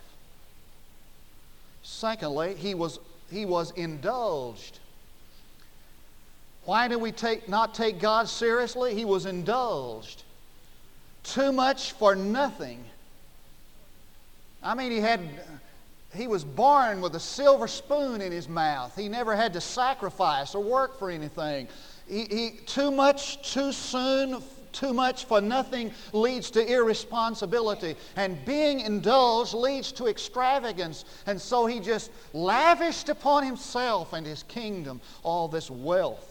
Secondly, 1.84 2.56
he 2.56 2.74
was 2.74 3.00
he 3.32 3.46
was 3.46 3.72
indulged. 3.72 4.80
Why 6.66 6.88
do 6.88 7.00
we 7.00 7.12
take, 7.12 7.50
not 7.50 7.74
take 7.74 8.00
God 8.00 8.30
seriously? 8.30 8.94
He 8.94 9.06
was 9.06 9.26
indulged. 9.26 10.24
Too 11.24 11.52
much 11.52 11.94
for 11.94 12.16
nothing. 12.16 12.84
I 14.62 14.76
mean, 14.76 14.92
he 14.92 15.00
had 15.00 15.22
he 16.14 16.28
was 16.28 16.44
born 16.44 17.00
with 17.00 17.16
a 17.16 17.20
silver 17.20 17.68
spoon 17.68 18.20
in 18.20 18.32
his 18.32 18.50
mouth. 18.50 18.96
He 18.96 19.08
never 19.08 19.34
had 19.36 19.54
to 19.54 19.62
sacrifice 19.62 20.54
or 20.54 20.62
work 20.62 21.00
for 21.00 21.10
anything. 21.10 21.70
He, 22.08 22.26
he, 22.26 22.52
too 22.66 22.92
much, 22.92 23.54
too 23.54 23.72
soon 23.72 24.44
too 24.72 24.94
much 24.94 25.26
for 25.26 25.42
nothing 25.42 25.94
leads 26.14 26.50
to 26.52 26.66
irresponsibility. 26.66 27.96
And 28.16 28.44
being 28.46 28.82
indulged 28.82 29.54
leads 29.54 29.92
to 29.94 30.08
extravagance. 30.08 31.06
And 31.26 31.40
so 31.40 31.66
he 31.66 31.80
just 31.80 32.12
lavished 32.34 33.10
upon 33.10 33.44
himself 33.44 34.14
and 34.14 34.26
his 34.26 34.44
kingdom 34.44 35.02
all 35.24 35.48
this 35.48 35.70
wealth. 35.70 36.28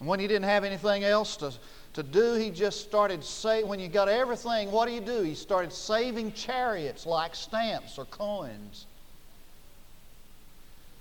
And 0.00 0.08
when 0.08 0.20
he 0.20 0.26
didn't 0.26 0.44
have 0.44 0.64
anything 0.64 1.04
else 1.04 1.36
to, 1.38 1.52
to 1.94 2.02
do, 2.02 2.34
he 2.34 2.50
just 2.50 2.82
started 2.82 3.24
saying, 3.24 3.66
when 3.66 3.80
you 3.80 3.88
got 3.88 4.08
everything, 4.08 4.70
what 4.70 4.86
do 4.86 4.92
you 4.92 5.00
do? 5.00 5.22
He 5.22 5.34
started 5.34 5.72
saving 5.72 6.32
chariots 6.32 7.06
like 7.06 7.34
stamps 7.34 7.98
or 7.98 8.04
coins. 8.06 8.86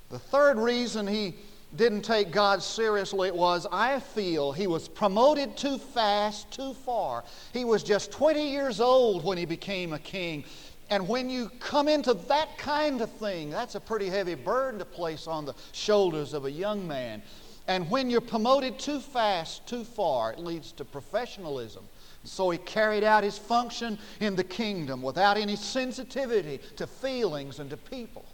The 0.09 0.19
third 0.19 0.57
reason 0.57 1.07
he 1.07 1.35
didn't 1.75 2.03
take 2.03 2.31
God 2.31 2.63
seriously 2.63 3.27
it 3.27 3.35
was 3.35 3.67
I 3.71 3.99
feel 3.99 4.51
he 4.51 4.67
was 4.67 4.87
promoted 4.87 5.57
too 5.57 5.77
fast, 5.77 6.51
too 6.51 6.73
far. 6.73 7.23
He 7.53 7.65
was 7.65 7.83
just 7.83 8.11
20 8.11 8.49
years 8.49 8.79
old 8.79 9.23
when 9.23 9.37
he 9.37 9.45
became 9.45 9.93
a 9.93 9.99
king. 9.99 10.45
And 10.89 11.07
when 11.07 11.29
you 11.29 11.49
come 11.59 11.87
into 11.87 12.13
that 12.13 12.57
kind 12.57 13.01
of 13.01 13.11
thing, 13.11 13.49
that's 13.49 13.75
a 13.75 13.79
pretty 13.79 14.07
heavy 14.07 14.35
burden 14.35 14.79
to 14.79 14.85
place 14.85 15.27
on 15.27 15.45
the 15.45 15.55
shoulders 15.71 16.33
of 16.33 16.45
a 16.45 16.51
young 16.51 16.87
man. 16.87 17.21
And 17.67 17.89
when 17.89 18.11
you're 18.11 18.21
promoted 18.21 18.77
too 18.77 18.99
fast, 18.99 19.65
too 19.67 19.83
far, 19.83 20.33
it 20.33 20.39
leads 20.39 20.71
to 20.73 20.85
professionalism. 20.85 21.83
So 22.23 22.51
he 22.51 22.59
carried 22.59 23.03
out 23.03 23.23
his 23.23 23.37
function 23.37 23.97
in 24.19 24.35
the 24.35 24.43
kingdom 24.43 25.01
without 25.01 25.37
any 25.37 25.55
sensitivity 25.55 26.59
to 26.75 26.85
feelings 26.85 27.59
and 27.59 27.69
to 27.71 27.77
people 27.77 28.25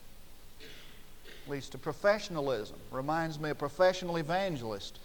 leads 1.48 1.70
to 1.70 1.78
professionalism. 1.78 2.78
Reminds 2.92 3.40
me 3.40 3.50
of 3.50 3.58
professional 3.58 4.18
evangelist 4.18 5.00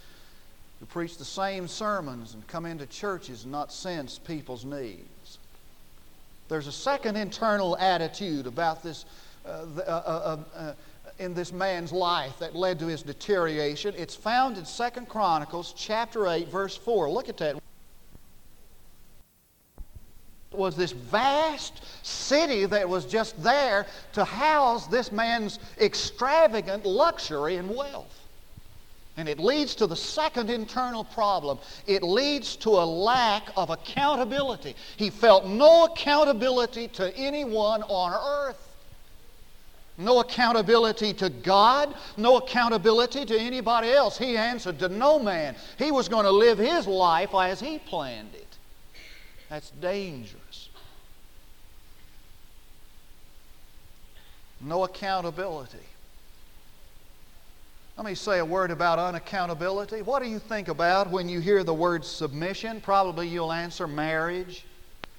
who 0.80 0.86
preach 0.86 1.16
the 1.16 1.24
same 1.24 1.66
sermons 1.66 2.34
and 2.34 2.46
come 2.46 2.66
into 2.66 2.86
churches 2.86 3.44
and 3.44 3.52
not 3.52 3.72
sense 3.72 4.18
people's 4.18 4.64
needs. 4.64 5.38
There's 6.48 6.66
a 6.66 6.72
second 6.72 7.16
internal 7.16 7.76
attitude 7.78 8.46
about 8.46 8.82
this 8.82 9.04
uh, 9.44 9.64
uh, 9.78 9.80
uh, 9.80 10.36
uh, 10.54 10.72
in 11.18 11.34
this 11.34 11.52
man's 11.52 11.92
life 11.92 12.38
that 12.38 12.54
led 12.54 12.78
to 12.80 12.86
his 12.86 13.02
deterioration. 13.02 13.94
It's 13.96 14.14
found 14.14 14.58
in 14.58 14.64
2 14.64 15.00
Chronicles 15.06 15.74
chapter 15.76 16.28
8 16.28 16.48
verse 16.48 16.76
4. 16.76 17.10
Look 17.10 17.28
at 17.28 17.36
that 17.38 17.56
was 20.56 20.76
this 20.76 20.92
vast 20.92 21.82
city 22.04 22.66
that 22.66 22.88
was 22.88 23.04
just 23.04 23.42
there 23.42 23.86
to 24.12 24.24
house 24.24 24.86
this 24.86 25.12
man's 25.12 25.58
extravagant 25.80 26.84
luxury 26.86 27.56
and 27.56 27.74
wealth. 27.74 28.22
And 29.16 29.28
it 29.28 29.38
leads 29.38 29.74
to 29.76 29.86
the 29.86 29.96
second 29.96 30.50
internal 30.50 31.04
problem. 31.04 31.58
It 31.86 32.02
leads 32.02 32.54
to 32.56 32.70
a 32.70 32.84
lack 32.84 33.48
of 33.56 33.70
accountability. 33.70 34.76
He 34.98 35.08
felt 35.08 35.46
no 35.46 35.84
accountability 35.84 36.88
to 36.88 37.16
anyone 37.16 37.82
on 37.84 38.12
earth. 38.12 38.62
No 39.98 40.20
accountability 40.20 41.14
to 41.14 41.30
God, 41.30 41.94
no 42.18 42.36
accountability 42.36 43.24
to 43.24 43.38
anybody 43.38 43.90
else. 43.90 44.18
He 44.18 44.36
answered 44.36 44.78
to 44.80 44.90
no 44.90 45.18
man. 45.18 45.56
He 45.78 45.90
was 45.90 46.08
going 46.08 46.24
to 46.24 46.30
live 46.30 46.58
his 46.58 46.86
life 46.86 47.34
as 47.34 47.60
he 47.60 47.78
planned 47.78 48.34
it. 48.34 48.58
That's 49.48 49.70
dangerous. 49.70 50.42
No 54.66 54.82
accountability. 54.82 55.78
Let 57.96 58.04
me 58.04 58.16
say 58.16 58.40
a 58.40 58.44
word 58.44 58.72
about 58.72 58.98
unaccountability. 58.98 60.02
What 60.02 60.22
do 60.22 60.28
you 60.28 60.40
think 60.40 60.66
about 60.66 61.08
when 61.08 61.28
you 61.28 61.38
hear 61.38 61.62
the 61.62 61.72
word 61.72 62.04
submission? 62.04 62.80
Probably 62.80 63.28
you'll 63.28 63.52
answer 63.52 63.86
marriage. 63.86 64.66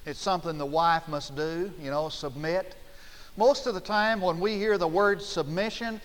It's 0.04 0.20
something 0.20 0.58
the 0.58 0.66
wife 0.66 1.08
must 1.08 1.34
do, 1.34 1.72
you 1.80 1.90
know, 1.90 2.10
submit. 2.10 2.76
Most 3.38 3.66
of 3.66 3.72
the 3.72 3.80
time, 3.80 4.20
when 4.20 4.38
we 4.38 4.58
hear 4.58 4.76
the 4.76 4.86
word 4.86 5.22
submission, 5.22 5.98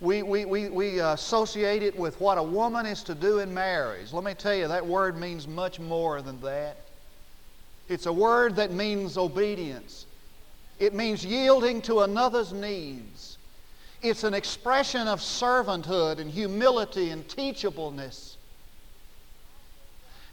we, 0.00 0.22
we, 0.22 0.46
we, 0.46 0.70
we 0.70 0.98
uh, 0.98 1.12
associate 1.12 1.82
it 1.82 1.98
with 1.98 2.18
what 2.18 2.38
a 2.38 2.42
woman 2.42 2.86
is 2.86 3.02
to 3.04 3.14
do 3.14 3.40
in 3.40 3.52
marriage. 3.52 4.14
Let 4.14 4.24
me 4.24 4.32
tell 4.32 4.54
you, 4.54 4.68
that 4.68 4.86
word 4.86 5.18
means 5.18 5.46
much 5.46 5.78
more 5.78 6.22
than 6.22 6.40
that. 6.40 6.78
It's 7.90 8.06
a 8.06 8.12
word 8.12 8.56
that 8.56 8.72
means 8.72 9.18
obedience. 9.18 10.05
It 10.78 10.94
means 10.94 11.24
yielding 11.24 11.80
to 11.82 12.00
another's 12.00 12.52
needs. 12.52 13.38
It's 14.02 14.24
an 14.24 14.34
expression 14.34 15.08
of 15.08 15.20
servanthood 15.20 16.18
and 16.18 16.30
humility 16.30 17.10
and 17.10 17.26
teachableness. 17.26 18.36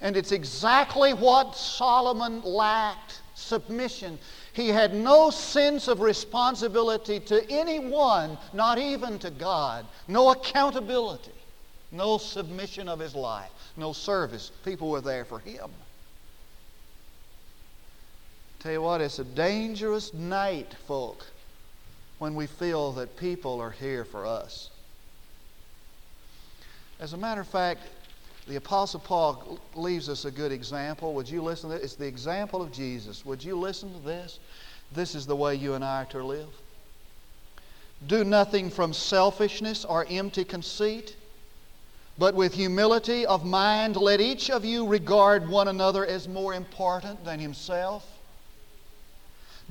And 0.02 0.18
it's 0.18 0.34
exactly 0.34 1.14
what 1.14 1.56
Solomon 1.56 2.42
lacked 2.44 3.22
submission. 3.36 4.20
He 4.52 4.68
had 4.68 4.94
no 4.94 5.30
sense 5.30 5.88
of 5.88 6.02
responsibility 6.02 7.22
to 7.22 7.50
anyone, 7.50 8.38
not 8.52 8.78
even 8.78 9.18
to 9.20 9.32
God. 9.32 9.86
No 10.10 10.32
accountability. 10.32 11.32
No 11.92 12.18
submission 12.18 12.90
of 12.90 13.00
his 13.00 13.16
life. 13.16 13.50
No 13.78 13.94
service. 13.94 14.52
People 14.66 14.90
were 14.90 15.02
there 15.02 15.26
for 15.26 15.40
him. 15.40 15.70
Tell 18.64 18.72
you 18.72 18.82
what, 18.82 19.02
it's 19.02 19.20
a 19.20 19.26
dangerous 19.26 20.14
night, 20.14 20.74
folk, 20.88 21.26
when 22.20 22.34
we 22.34 22.48
feel 22.48 22.94
that 22.94 23.18
people 23.18 23.60
are 23.60 23.72
here 23.72 24.06
for 24.06 24.26
us. 24.26 24.70
As 27.02 27.12
a 27.12 27.18
matter 27.18 27.42
of 27.42 27.48
fact, 27.50 27.82
the 28.48 28.56
Apostle 28.56 29.02
Paul 29.02 29.60
leaves 29.76 30.08
us 30.08 30.24
a 30.24 30.32
good 30.32 30.54
example. 30.54 31.14
Would 31.14 31.30
you 31.30 31.42
listen 31.42 31.72
to 31.72 31.76
this? 31.76 31.84
It's 31.84 31.96
the 31.96 32.08
example 32.08 32.62
of 32.62 32.72
Jesus. 32.72 33.26
Would 33.26 33.44
you 33.44 33.60
listen 33.60 33.92
to 33.92 34.00
this? 34.00 34.40
This 34.94 35.14
is 35.14 35.26
the 35.26 35.36
way 35.36 35.56
you 35.56 35.74
and 35.74 35.84
I 35.84 36.04
are 36.04 36.06
to 36.12 36.24
live. 36.24 36.48
Do 38.08 38.24
nothing 38.24 38.70
from 38.70 38.94
selfishness 38.94 39.84
or 39.84 40.06
empty 40.10 40.46
conceit, 40.46 41.18
but 42.18 42.34
with 42.34 42.54
humility 42.54 43.26
of 43.26 43.44
mind, 43.44 43.98
let 43.98 44.22
each 44.22 44.50
of 44.50 44.64
you 44.64 44.88
regard 44.88 45.50
one 45.50 45.68
another 45.68 46.06
as 46.06 46.30
more 46.30 46.54
important 46.54 47.26
than 47.26 47.42
himself. 47.42 48.13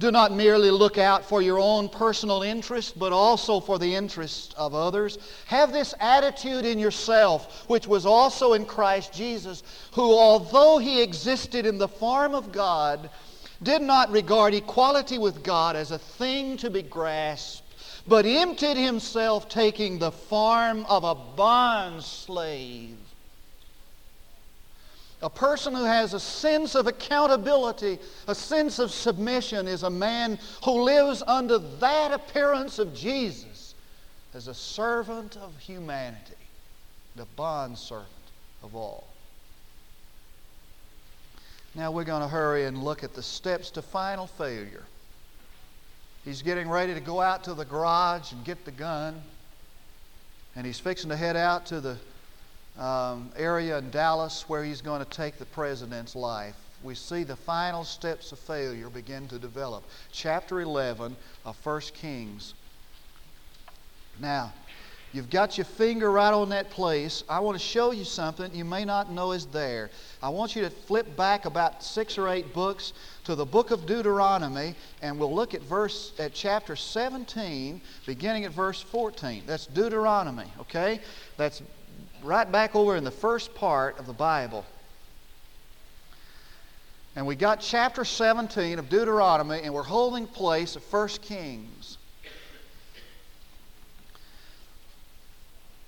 Do 0.03 0.11
not 0.11 0.33
merely 0.33 0.73
look 0.73 0.99
out 0.99 1.25
for 1.25 1.43
your 1.43 1.61
own 1.61 1.89
personal 1.89 2.43
interest, 2.43 2.99
but 2.99 3.13
also 3.13 3.61
for 3.61 3.79
the 3.79 3.95
interest 3.95 4.53
of 4.57 4.75
others. 4.75 5.17
Have 5.47 5.73
this 5.73 5.95
attitude 6.01 6.65
in 6.65 6.81
yourself, 6.81 7.69
which 7.69 7.87
was 7.87 8.05
also 8.05 8.55
in 8.55 8.65
Christ 8.65 9.13
Jesus, 9.13 9.63
who, 9.93 10.13
although 10.13 10.79
he 10.79 11.01
existed 11.01 11.67
in 11.67 11.79
the 11.79 11.87
form 11.87 12.35
of 12.35 12.51
God, 12.51 13.11
did 13.63 13.81
not 13.81 14.11
regard 14.11 14.55
equality 14.55 15.19
with 15.19 15.45
God 15.45 15.77
as 15.77 15.93
a 15.93 15.99
thing 15.99 16.57
to 16.57 16.69
be 16.69 16.83
grasped, 16.83 17.63
but 18.05 18.27
emptied 18.27 18.77
himself, 18.77 19.49
taking 19.49 20.01
the 20.01 20.11
form 20.11 20.85
of 20.87 21.05
a 21.05 21.15
bond 21.15 22.03
slave 22.03 22.97
a 25.23 25.31
person 25.31 25.75
who 25.75 25.85
has 25.85 26.15
a 26.15 26.21
sense 26.21 26.75
of 26.75 26.89
accountability, 26.89 27.99
a 28.27 28.35
sense 28.35 28.79
of 28.81 28.91
submission, 28.91 29.69
is 29.69 29.85
a 29.85 29.91
man 29.91 30.39
who 30.65 30.83
lives 30.83 31.23
under 31.27 31.59
that 31.59 32.13
appearance 32.13 32.79
of 32.81 32.93
Jesus 32.93 33.75
as 34.35 34.49
a 34.49 34.55
servant 34.55 35.37
of 35.37 35.57
humanity, 35.59 36.35
the 37.15 37.25
bond 37.37 37.79
servant 37.79 38.09
of 38.65 38.75
all. 38.75 39.07
Now 41.75 41.93
we're 41.93 42.05
going 42.05 42.23
to 42.23 42.29
hurry 42.29 42.65
and 42.65 42.83
look 42.83 43.05
at 43.05 43.15
the 43.15 43.23
steps 43.23 43.71
to 43.73 43.83
final 43.83 44.27
failure. 44.27 44.85
He's 46.25 46.43
getting 46.43 46.69
ready 46.69 46.95
to 46.95 47.01
go 47.01 47.21
out 47.21 47.45
to 47.45 47.55
the 47.55 47.65
garage 47.65 48.33
and 48.33 48.45
get 48.45 48.65
the 48.65 48.71
gun, 48.71 49.23
and 50.57 50.67
he's 50.67 50.81
fixing 50.81 51.11
to 51.11 51.17
head 51.17 51.37
out 51.37 51.67
to 51.67 51.81
the 51.81 51.97
um, 52.79 53.31
area 53.37 53.79
in 53.79 53.91
Dallas 53.91 54.49
where 54.49 54.65
he's 54.65 54.81
going 54.81 55.05
to 55.05 55.11
take 55.11 55.39
the 55.39 55.47
president's 55.47 56.15
life. 56.15 56.57
We 56.83 56.95
see 56.95 57.23
the 57.23 57.37
final 57.37 57.85
steps 57.85 58.33
of 58.33 58.39
failure 58.41 58.89
begin 58.89 59.29
to 59.29 59.39
develop. 59.39 59.85
Chapter 60.11 60.61
11 60.61 61.17
of 61.45 61.57
1 61.65 61.81
Kings. 61.95 62.55
Now, 64.19 64.53
you've 65.13 65.31
got 65.31 65.57
your 65.57 65.65
finger 65.65 66.11
right 66.11 66.33
on 66.33 66.49
that 66.49 66.71
place. 66.71 67.23
I 67.29 67.39
want 67.39 67.57
to 67.57 67.65
show 67.65 67.93
you 67.93 68.05
something 68.05 68.53
you 68.53 68.65
may 68.65 68.85
not 68.85 69.13
know 69.13 69.31
is 69.31 69.47
there. 69.47 69.91
I 70.23 70.29
want 70.31 70.57
you 70.57 70.63
to 70.63 70.71
flip 70.71 71.17
back 71.17 71.45
about 71.45 71.85
six 71.85 72.19
or 72.19 72.29
eight 72.29 72.53
books 72.53 72.95
to 73.25 73.37
the 73.37 73.47
book 73.47 73.71
of 73.71 73.87
Deuteronomy, 73.87 74.75
and 75.03 75.19
we'll 75.21 75.35
look 75.35 75.55
at 75.55 75.63
verse 75.63 76.13
at 76.19 76.35
chapter 76.35 76.75
17, 76.75 77.81
beginning 78.07 78.45
at 78.45 78.51
verse 78.51 78.83
14. 78.83 79.45
That's 79.47 79.67
Deuteronomy, 79.67 80.47
okay? 80.59 81.01
That's 81.37 81.63
right 82.23 82.51
back 82.51 82.75
over 82.75 82.97
in 82.97 83.05
the 83.05 83.11
first 83.11 83.55
part 83.55 83.99
of 83.99 84.07
the 84.07 84.13
Bible. 84.13 84.65
And 87.15 87.27
we 87.27 87.37
got 87.37 87.61
chapter 87.61 88.05
17 88.05 88.79
of 88.79 88.89
Deuteronomy, 88.89 89.61
and 89.63 89.75
we're 89.75 89.83
holding 89.83 90.27
place 90.27 90.77
of 90.77 90.83
1 90.93 91.09
Kings. 91.21 91.99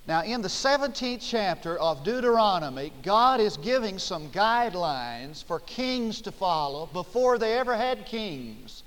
Now, 0.07 0.23
in 0.23 0.43
the 0.43 0.49
17th 0.49 1.21
chapter 1.23 1.79
of 1.79 2.05
Deuteronomy, 2.05 2.93
God 3.03 3.41
is 3.41 3.57
giving 3.57 3.99
some 3.99 4.29
guidelines 4.29 5.43
for 5.43 5.61
kings 5.61 6.21
to 6.23 6.33
follow 6.33 6.87
before 6.93 7.39
they 7.39 7.57
ever 7.59 7.75
had 7.75 8.05
kings. 8.05 8.83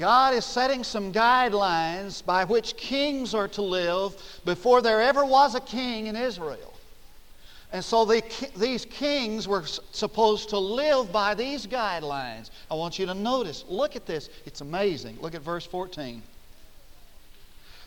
God 0.00 0.32
is 0.32 0.46
setting 0.46 0.82
some 0.82 1.12
guidelines 1.12 2.24
by 2.24 2.44
which 2.44 2.74
kings 2.78 3.34
are 3.34 3.48
to 3.48 3.60
live 3.60 4.16
before 4.46 4.80
there 4.80 5.02
ever 5.02 5.26
was 5.26 5.54
a 5.54 5.60
king 5.60 6.06
in 6.06 6.16
Israel. 6.16 6.72
And 7.70 7.84
so 7.84 8.06
the, 8.06 8.22
these 8.56 8.86
kings 8.86 9.46
were 9.46 9.64
supposed 9.66 10.48
to 10.48 10.58
live 10.58 11.12
by 11.12 11.34
these 11.34 11.66
guidelines. 11.66 12.48
I 12.70 12.76
want 12.76 12.98
you 12.98 13.04
to 13.06 13.14
notice, 13.14 13.66
look 13.68 13.94
at 13.94 14.06
this. 14.06 14.30
It's 14.46 14.62
amazing. 14.62 15.18
Look 15.20 15.34
at 15.34 15.42
verse 15.42 15.66
14. 15.66 16.22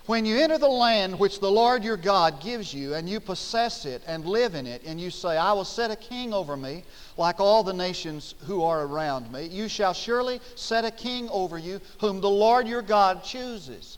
When 0.06 0.26
you 0.26 0.38
enter 0.38 0.58
the 0.58 0.68
land 0.68 1.18
which 1.18 1.40
the 1.40 1.50
Lord 1.50 1.82
your 1.82 1.96
God 1.96 2.42
gives 2.42 2.74
you, 2.74 2.94
and 2.94 3.08
you 3.08 3.22
possess 3.22 3.86
it 3.86 4.02
and 4.06 4.26
live 4.26 4.54
in 4.54 4.68
it, 4.68 4.84
and 4.86 5.00
you 5.00 5.10
say, 5.10 5.38
I 5.38 5.54
will 5.54 5.64
set 5.64 5.92
a 5.92 5.96
king 5.96 6.34
over 6.34 6.58
me, 6.58 6.84
like 7.16 7.40
all 7.40 7.64
the 7.64 7.74
nations 7.74 8.36
who 8.46 8.64
are 8.64 8.84
around 8.84 9.32
me, 9.32 9.46
you 9.46 9.70
shall 9.70 9.94
surely 9.94 10.42
set 10.56 10.84
a 10.84 10.92
king 10.92 11.30
over 11.30 11.58
you, 11.58 11.80
whom 12.00 12.20
the 12.20 12.30
Lord 12.30 12.68
your 12.68 12.82
God 12.82 13.24
chooses. 13.24 13.98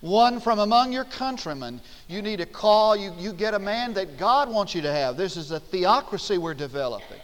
One 0.00 0.40
from 0.40 0.58
among 0.58 0.92
your 0.92 1.04
countrymen. 1.04 1.80
You 2.08 2.20
need 2.22 2.38
to 2.38 2.46
call, 2.46 2.96
you, 2.96 3.12
you 3.16 3.32
get 3.32 3.54
a 3.54 3.60
man 3.60 3.92
that 3.94 4.18
God 4.18 4.50
wants 4.50 4.74
you 4.74 4.82
to 4.82 4.90
have. 4.90 5.16
This 5.16 5.36
is 5.36 5.52
a 5.52 5.60
theocracy 5.60 6.38
we're 6.38 6.54
developing. 6.54 7.20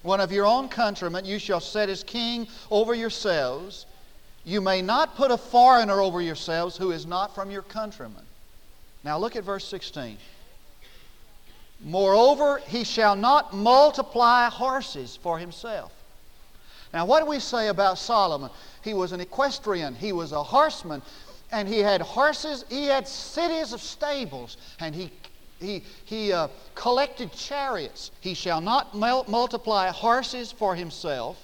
One 0.00 0.18
of 0.18 0.32
your 0.32 0.46
own 0.46 0.70
countrymen, 0.70 1.26
you 1.26 1.38
shall 1.38 1.60
set 1.60 1.90
as 1.90 2.02
king 2.02 2.48
over 2.70 2.94
yourselves. 2.94 3.84
You 4.44 4.60
may 4.60 4.80
not 4.80 5.16
put 5.16 5.30
a 5.30 5.36
foreigner 5.36 6.00
over 6.00 6.20
yourselves 6.20 6.76
who 6.76 6.92
is 6.92 7.06
not 7.06 7.34
from 7.34 7.50
your 7.50 7.62
countrymen. 7.62 8.24
Now 9.04 9.18
look 9.18 9.36
at 9.36 9.44
verse 9.44 9.66
16. 9.66 10.16
Moreover, 11.82 12.58
he 12.66 12.84
shall 12.84 13.16
not 13.16 13.54
multiply 13.54 14.48
horses 14.50 15.16
for 15.16 15.38
himself. 15.38 15.92
Now, 16.92 17.06
what 17.06 17.20
do 17.20 17.26
we 17.26 17.38
say 17.38 17.68
about 17.68 17.98
Solomon? 17.98 18.50
He 18.82 18.94
was 18.94 19.12
an 19.12 19.20
equestrian, 19.20 19.94
he 19.94 20.12
was 20.12 20.32
a 20.32 20.42
horseman, 20.42 21.02
and 21.52 21.68
he 21.68 21.78
had 21.78 22.00
horses, 22.00 22.64
he 22.68 22.86
had 22.86 23.06
cities 23.06 23.72
of 23.72 23.80
stables, 23.80 24.56
and 24.80 24.94
he, 24.94 25.10
he, 25.60 25.84
he 26.04 26.32
uh, 26.32 26.48
collected 26.74 27.32
chariots. 27.32 28.10
He 28.20 28.34
shall 28.34 28.60
not 28.60 28.94
multiply 28.94 29.90
horses 29.90 30.50
for 30.52 30.74
himself 30.74 31.38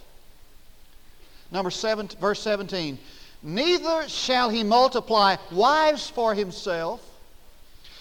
Number 1.50 1.70
seven, 1.70 2.08
verse 2.20 2.40
17. 2.40 2.98
Neither 3.42 4.08
shall 4.08 4.48
he 4.48 4.64
multiply 4.64 5.36
wives 5.52 6.08
for 6.10 6.34
himself, 6.34 7.00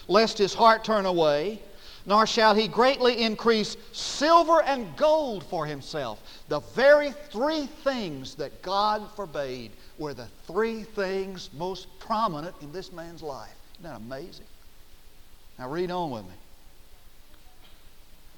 lest 0.08 0.38
his 0.38 0.54
heart 0.54 0.84
turn 0.84 1.06
away, 1.06 1.60
nor 2.06 2.26
shall 2.26 2.54
he 2.54 2.68
greatly 2.68 3.22
increase 3.22 3.76
silver 3.92 4.62
and 4.62 4.96
gold 4.96 5.44
for 5.44 5.66
himself. 5.66 6.20
The 6.48 6.60
very 6.60 7.10
three 7.30 7.66
things 7.66 8.36
that 8.36 8.62
God 8.62 9.10
forbade 9.16 9.72
were 9.98 10.14
the 10.14 10.28
three 10.46 10.82
things 10.82 11.50
most 11.56 11.86
prominent 11.98 12.54
in 12.62 12.72
this 12.72 12.92
man's 12.92 13.22
life. 13.22 13.54
Isn't 13.74 13.90
that 13.90 13.96
amazing? 13.96 14.46
Now 15.58 15.68
read 15.68 15.90
on 15.90 16.10
with 16.10 16.24
me. 16.24 16.34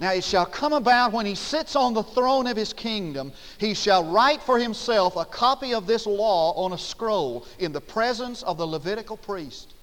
Now 0.01 0.13
it 0.13 0.23
shall 0.23 0.47
come 0.47 0.73
about 0.73 1.13
when 1.13 1.27
he 1.27 1.35
sits 1.35 1.75
on 1.75 1.93
the 1.93 2.05
throne 2.05 2.47
of 2.47 2.57
his 2.57 2.73
kingdom, 2.73 3.33
he 3.59 3.75
shall 3.75 4.05
write 4.05 4.43
for 4.43 4.59
himself 4.59 5.17
a 5.17 5.25
copy 5.25 5.75
of 5.75 5.87
this 5.87 6.07
law 6.07 6.53
on 6.53 6.73
a 6.73 6.79
scroll 6.79 7.45
in 7.59 7.73
the 7.73 7.81
presence 7.81 8.45
of 8.45 8.59
the 8.59 8.67
Levitical 8.67 9.17
priest. 9.17 9.75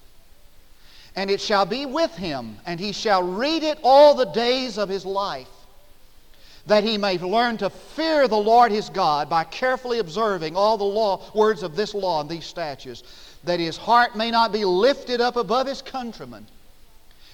And 1.14 1.30
it 1.30 1.40
shall 1.40 1.66
be 1.66 1.84
with 1.84 2.14
him, 2.16 2.58
and 2.64 2.80
he 2.80 2.92
shall 2.92 3.22
read 3.22 3.62
it 3.62 3.78
all 3.82 4.14
the 4.14 4.24
days 4.26 4.78
of 4.78 4.88
his 4.88 5.04
life, 5.04 5.48
that 6.66 6.84
he 6.84 6.96
may 6.96 7.18
learn 7.18 7.58
to 7.58 7.68
fear 7.68 8.26
the 8.26 8.36
Lord 8.36 8.72
his 8.72 8.88
God 8.88 9.28
by 9.28 9.44
carefully 9.44 9.98
observing 9.98 10.56
all 10.56 10.78
the 10.78 10.84
law, 10.84 11.30
words 11.34 11.62
of 11.62 11.76
this 11.76 11.92
law 11.92 12.22
and 12.22 12.30
these 12.30 12.46
statutes, 12.46 13.02
that 13.44 13.60
his 13.60 13.76
heart 13.76 14.16
may 14.16 14.30
not 14.30 14.50
be 14.50 14.64
lifted 14.64 15.20
up 15.20 15.36
above 15.36 15.66
his 15.66 15.82
countrymen 15.82 16.46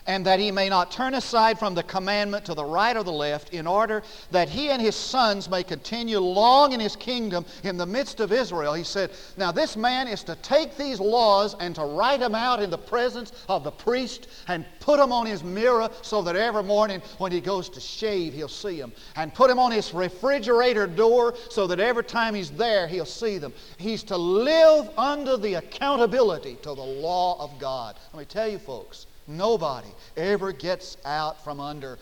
and 0.07 0.27
that 0.27 0.41
he 0.41 0.51
may 0.51 0.69
not 0.69 0.91
turn 0.91 1.15
aside 1.15 1.59
from 1.59 1.75
the 1.75 1.83
commandment 1.83 2.45
to 2.45 2.55
the 2.55 2.65
right 2.65 2.97
or 2.97 3.05
the 3.05 3.12
left, 3.12 3.55
in 3.55 3.67
order 3.67 4.03
that 4.31 4.49
he 4.49 4.71
and 4.71 4.83
his 4.83 4.97
sons 4.97 5.49
may 5.49 5.62
continue 5.62 6.19
long 6.19 6.73
in 6.73 6.81
his 6.81 6.97
kingdom 6.97 7.45
in 7.62 7.77
the 7.77 7.87
midst 7.87 8.21
of 8.21 8.33
Israel. 8.33 8.75
He 8.75 8.85
said, 8.85 9.11
Now 9.37 9.53
this 9.53 9.77
man 9.77 10.09
is 10.09 10.25
to 10.25 10.35
take 10.37 10.77
these 10.77 11.01
laws 11.01 11.55
and 11.61 11.75
to 11.77 11.85
write 11.85 12.21
them 12.21 12.35
out 12.35 12.62
in 12.62 12.71
the 12.71 12.79
presence 12.79 13.33
of 13.49 13.65
the 13.65 13.71
priest 13.71 14.29
and 14.49 14.65
put 14.81 14.99
them 14.99 15.12
on 15.12 15.27
his 15.27 15.45
mirror 15.45 15.88
so 16.03 16.23
that 16.23 16.37
every 16.37 16.62
morning 16.62 17.01
when 17.19 17.33
he 17.33 17.41
goes 17.41 17.69
to 17.71 17.81
shave, 17.81 18.33
he'll 18.33 18.49
see 18.49 18.81
them. 18.81 18.93
And 19.17 19.33
put 19.33 19.49
them 19.49 19.59
on 19.59 19.71
his 19.71 19.95
refrigerator 19.95 20.87
door 20.87 21.35
so 21.51 21.67
that 21.67 21.81
every 21.81 22.05
time 22.05 22.35
he's 22.35 22.51
there, 22.51 22.87
he'll 22.87 23.05
see 23.05 23.38
them. 23.38 23.53
He's 23.77 24.03
to 24.05 24.17
live 24.17 24.91
under 24.99 25.37
the 25.37 25.55
accountability 25.55 26.57
to 26.62 26.75
the 26.75 26.83
law 26.83 27.43
of 27.43 27.59
God. 27.59 27.97
Let 28.12 28.19
me 28.19 28.25
tell 28.25 28.49
you, 28.49 28.59
folks. 28.59 29.07
Nobody 29.26 29.88
ever 30.16 30.52
gets 30.52 30.96
out 31.04 31.42
from 31.44 31.61
under 31.61 31.98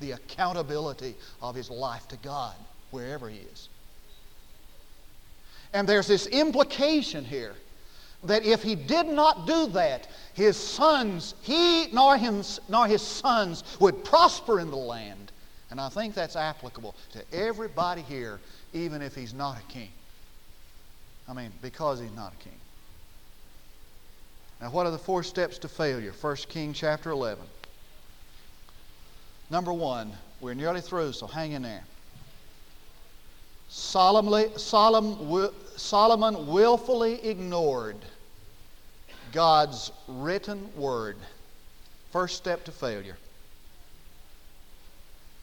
the 0.00 0.12
accountability 0.12 1.14
of 1.42 1.54
his 1.54 1.70
life 1.70 2.06
to 2.08 2.16
God, 2.18 2.54
wherever 2.90 3.28
he 3.28 3.38
is. 3.38 3.68
And 5.72 5.88
there's 5.88 6.06
this 6.06 6.26
implication 6.26 7.24
here 7.24 7.54
that 8.24 8.44
if 8.44 8.62
he 8.62 8.74
did 8.74 9.06
not 9.06 9.46
do 9.46 9.66
that, 9.68 10.08
his 10.34 10.56
sons, 10.56 11.34
he 11.42 11.86
nor, 11.92 12.16
him, 12.16 12.42
nor 12.68 12.86
his 12.86 13.02
sons 13.02 13.64
would 13.80 14.04
prosper 14.04 14.60
in 14.60 14.70
the 14.70 14.76
land. 14.76 15.32
And 15.70 15.80
I 15.80 15.88
think 15.88 16.14
that's 16.14 16.36
applicable 16.36 16.94
to 17.12 17.22
everybody 17.32 18.02
here, 18.02 18.40
even 18.72 19.02
if 19.02 19.14
he's 19.14 19.32
not 19.32 19.58
a 19.58 19.72
king. 19.72 19.90
I 21.28 21.32
mean, 21.32 21.52
because 21.62 22.00
he's 22.00 22.12
not 22.12 22.32
a 22.32 22.42
king. 22.42 22.59
Now, 24.60 24.70
what 24.70 24.86
are 24.86 24.90
the 24.90 24.98
four 24.98 25.22
steps 25.22 25.58
to 25.58 25.68
failure? 25.68 26.12
1 26.20 26.36
King 26.48 26.72
chapter 26.72 27.10
11. 27.10 27.42
Number 29.48 29.72
one, 29.72 30.12
we're 30.40 30.54
nearly 30.54 30.80
through, 30.80 31.12
so 31.12 31.26
hang 31.26 31.52
in 31.52 31.62
there. 31.62 31.82
Solemnly, 33.68 34.50
solemn, 34.56 35.50
Solomon 35.76 36.46
willfully 36.46 37.24
ignored 37.24 37.96
God's 39.32 39.92
written 40.08 40.68
word. 40.76 41.16
First 42.10 42.36
step 42.36 42.64
to 42.64 42.72
failure. 42.72 43.16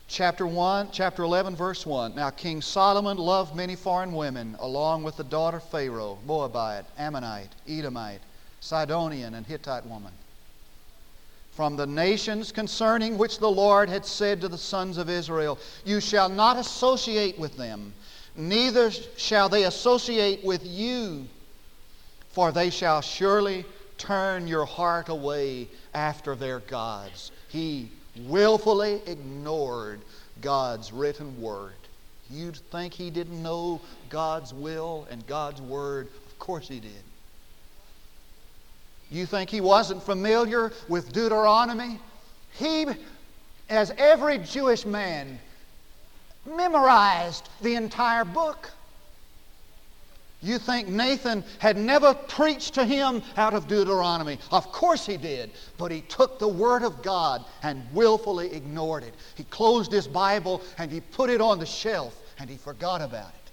Chapter 0.10 0.45
1, 0.45 0.89
chapter 0.91 1.23
11, 1.23 1.56
verse 1.56 1.86
1. 1.86 2.15
Now 2.15 2.30
King 2.30 2.62
Solomon 2.62 3.17
loved 3.17 3.56
many 3.56 3.75
foreign 3.75 4.13
women, 4.13 4.56
along 4.60 5.03
with 5.03 5.17
the 5.17 5.23
daughter 5.23 5.60
Pharaoh, 5.60 6.17
Moabite, 6.25 6.86
Ammonite, 6.97 7.51
Edomite, 7.67 8.21
Sidonian, 8.60 9.34
and 9.34 9.46
Hittite 9.46 9.86
woman. 9.86 10.12
From 11.52 11.76
the 11.76 11.88
nations 11.88 12.52
concerning 12.52 13.17
which 13.17 13.39
the 13.39 13.50
Lord 13.50 13.89
had 13.89 14.06
said 14.06 14.41
to 14.41 14.48
the 14.48 14.58
sons 14.58 14.98
of 14.98 15.10
Israel, 15.10 15.58
You 15.86 16.00
shall 16.00 16.30
not 16.30 16.58
associate 16.58 17.39
with 17.39 17.58
them, 17.58 17.93
neither 18.36 18.91
shall 18.91 19.50
they 19.50 19.63
associate 19.63 20.43
with 20.43 20.63
you, 20.65 21.26
for 22.30 22.52
they 22.52 22.70
shall 22.70 23.02
surely 23.02 23.65
turn 23.98 24.48
your 24.48 24.65
heart 24.65 25.10
away 25.10 25.67
after 25.93 26.36
their 26.36 26.60
gods. 26.60 27.32
He 27.48 27.89
willfully 28.26 29.02
ignored 29.08 30.02
God's 30.41 30.93
written 30.93 31.41
word. 31.41 31.74
You'd 32.30 32.58
think 32.72 32.93
he 32.93 33.10
didn't 33.10 33.41
know 33.41 33.82
God's 34.10 34.54
will 34.54 35.08
and 35.10 35.26
God's 35.28 35.62
word. 35.62 36.08
Of 36.28 36.38
course 36.39 36.67
he 36.67 36.80
did. 36.80 36.91
You 39.10 39.26
think 39.26 39.50
he 39.50 39.62
wasn't 39.62 40.04
familiar 40.04 40.72
with 40.89 41.12
Deuteronomy? 41.13 42.00
He, 42.52 42.86
as 43.70 43.91
every 43.98 44.38
Jewish 44.39 44.86
man, 44.86 45.39
memorized 46.46 47.50
the 47.62 47.76
entire 47.76 48.26
book. 48.26 48.72
You 50.41 50.60
think 50.60 50.88
Nathan 50.88 51.43
had 51.58 51.78
never 51.78 52.13
preached 52.13 52.76
to 52.76 52.86
him 52.86 53.24
out 53.38 53.54
of 53.54 53.67
Deuteronomy? 53.67 54.38
Of 54.52 54.72
course 54.72 55.06
he 55.06 55.17
did, 55.17 55.52
but 55.78 55.91
he 55.91 56.02
took 56.02 56.38
the 56.38 56.48
Word 56.48 56.84
of 56.84 57.02
God 57.02 57.43
and 57.63 57.84
willfully 57.91 58.54
ignored 58.54 59.04
it. 59.04 59.15
He 59.36 59.46
closed 59.46 59.91
his 59.91 60.08
Bible 60.08 60.62
and 60.78 60.91
he 60.91 61.02
put 61.02 61.30
it 61.30 61.41
on 61.41 61.58
the 61.60 61.65
shelf 61.65 62.15
and 62.38 62.50
he 62.50 62.58
forgot 62.58 63.02
about 63.02 63.30
it. 63.30 63.46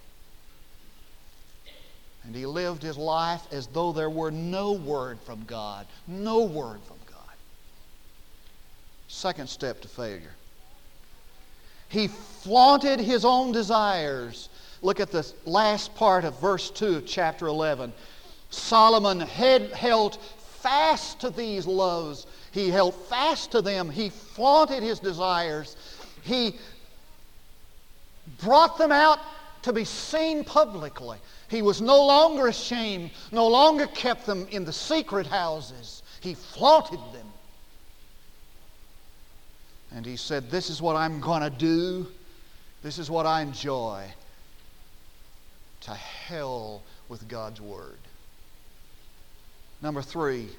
And 2.25 2.35
he 2.35 2.47
lived 2.47 2.83
his 2.83 2.97
life 2.97 3.43
as 3.53 3.67
though 3.67 3.93
there 3.93 4.11
were 4.11 4.31
no 4.31 4.73
word 4.73 5.19
from 5.21 5.45
God. 5.45 5.87
No 6.07 6.45
word 6.45 6.81
from 6.87 6.97
God. 7.07 7.21
Second 9.09 9.49
step 9.49 9.83
to 9.83 9.89
failure. 9.89 10.35
He 11.89 12.09
flaunted 12.09 12.99
his 12.99 13.25
own 13.25 13.53
desires. 13.53 14.49
Look 14.81 15.01
at 15.01 15.11
the 15.11 15.31
last 15.45 15.95
part 15.95 16.25
of 16.25 16.41
verse 16.41 16.71
2 16.71 16.97
of 16.97 17.07
chapter 17.07 17.47
11. 17.47 17.93
Solomon 18.51 19.21
had 19.21 19.71
held 19.73 20.19
fast 20.61 21.21
to 21.21 21.31
these 21.31 21.67
loves. 21.67 22.27
He 22.53 22.71
held 22.71 22.95
fast 22.95 23.53
to 23.53 23.61
them. 23.61 23.91
He 23.91 24.09
flaunted 24.09 24.83
his 24.83 24.99
desires. 24.99 25.77
He 26.23 26.57
brought 28.43 28.79
them 28.79 28.93
out 28.93 29.19
to 29.65 29.73
be 29.73 29.85
seen 29.85 30.45
publicly. 30.45 31.17
He 31.49 31.63
was 31.63 31.81
no 31.81 32.05
longer 32.05 32.49
ashamed, 32.49 33.11
no 33.33 33.49
longer 33.49 33.87
kept 33.87 34.27
them 34.27 34.47
in 34.51 34.67
the 34.67 34.73
secret 34.73 35.27
houses. 35.27 36.03
He 36.21 36.35
flaunted 36.35 37.01
them. 37.15 37.27
And 39.91 40.05
he 40.05 40.17
said, 40.17 40.51
This 40.51 40.69
is 40.69 40.83
what 40.83 40.97
I'm 40.97 41.19
going 41.19 41.41
to 41.41 41.51
do. 41.51 42.07
This 42.83 42.99
is 42.99 43.11
what 43.11 43.25
I 43.25 43.41
enjoy. 43.41 44.05
To 45.83 45.95
hell 45.95 46.83
with 47.09 47.27
God's 47.27 47.61
Word. 47.63 47.99
Number 49.81 50.03
three, 50.03 50.51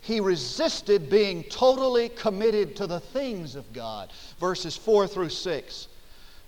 he 0.00 0.18
resisted 0.18 1.08
being 1.08 1.44
totally 1.44 2.08
committed 2.08 2.74
to 2.76 2.88
the 2.88 2.98
things 2.98 3.54
of 3.54 3.72
God. 3.72 4.10
Verses 4.40 4.76
4 4.76 5.06
through 5.06 5.28
6. 5.28 5.86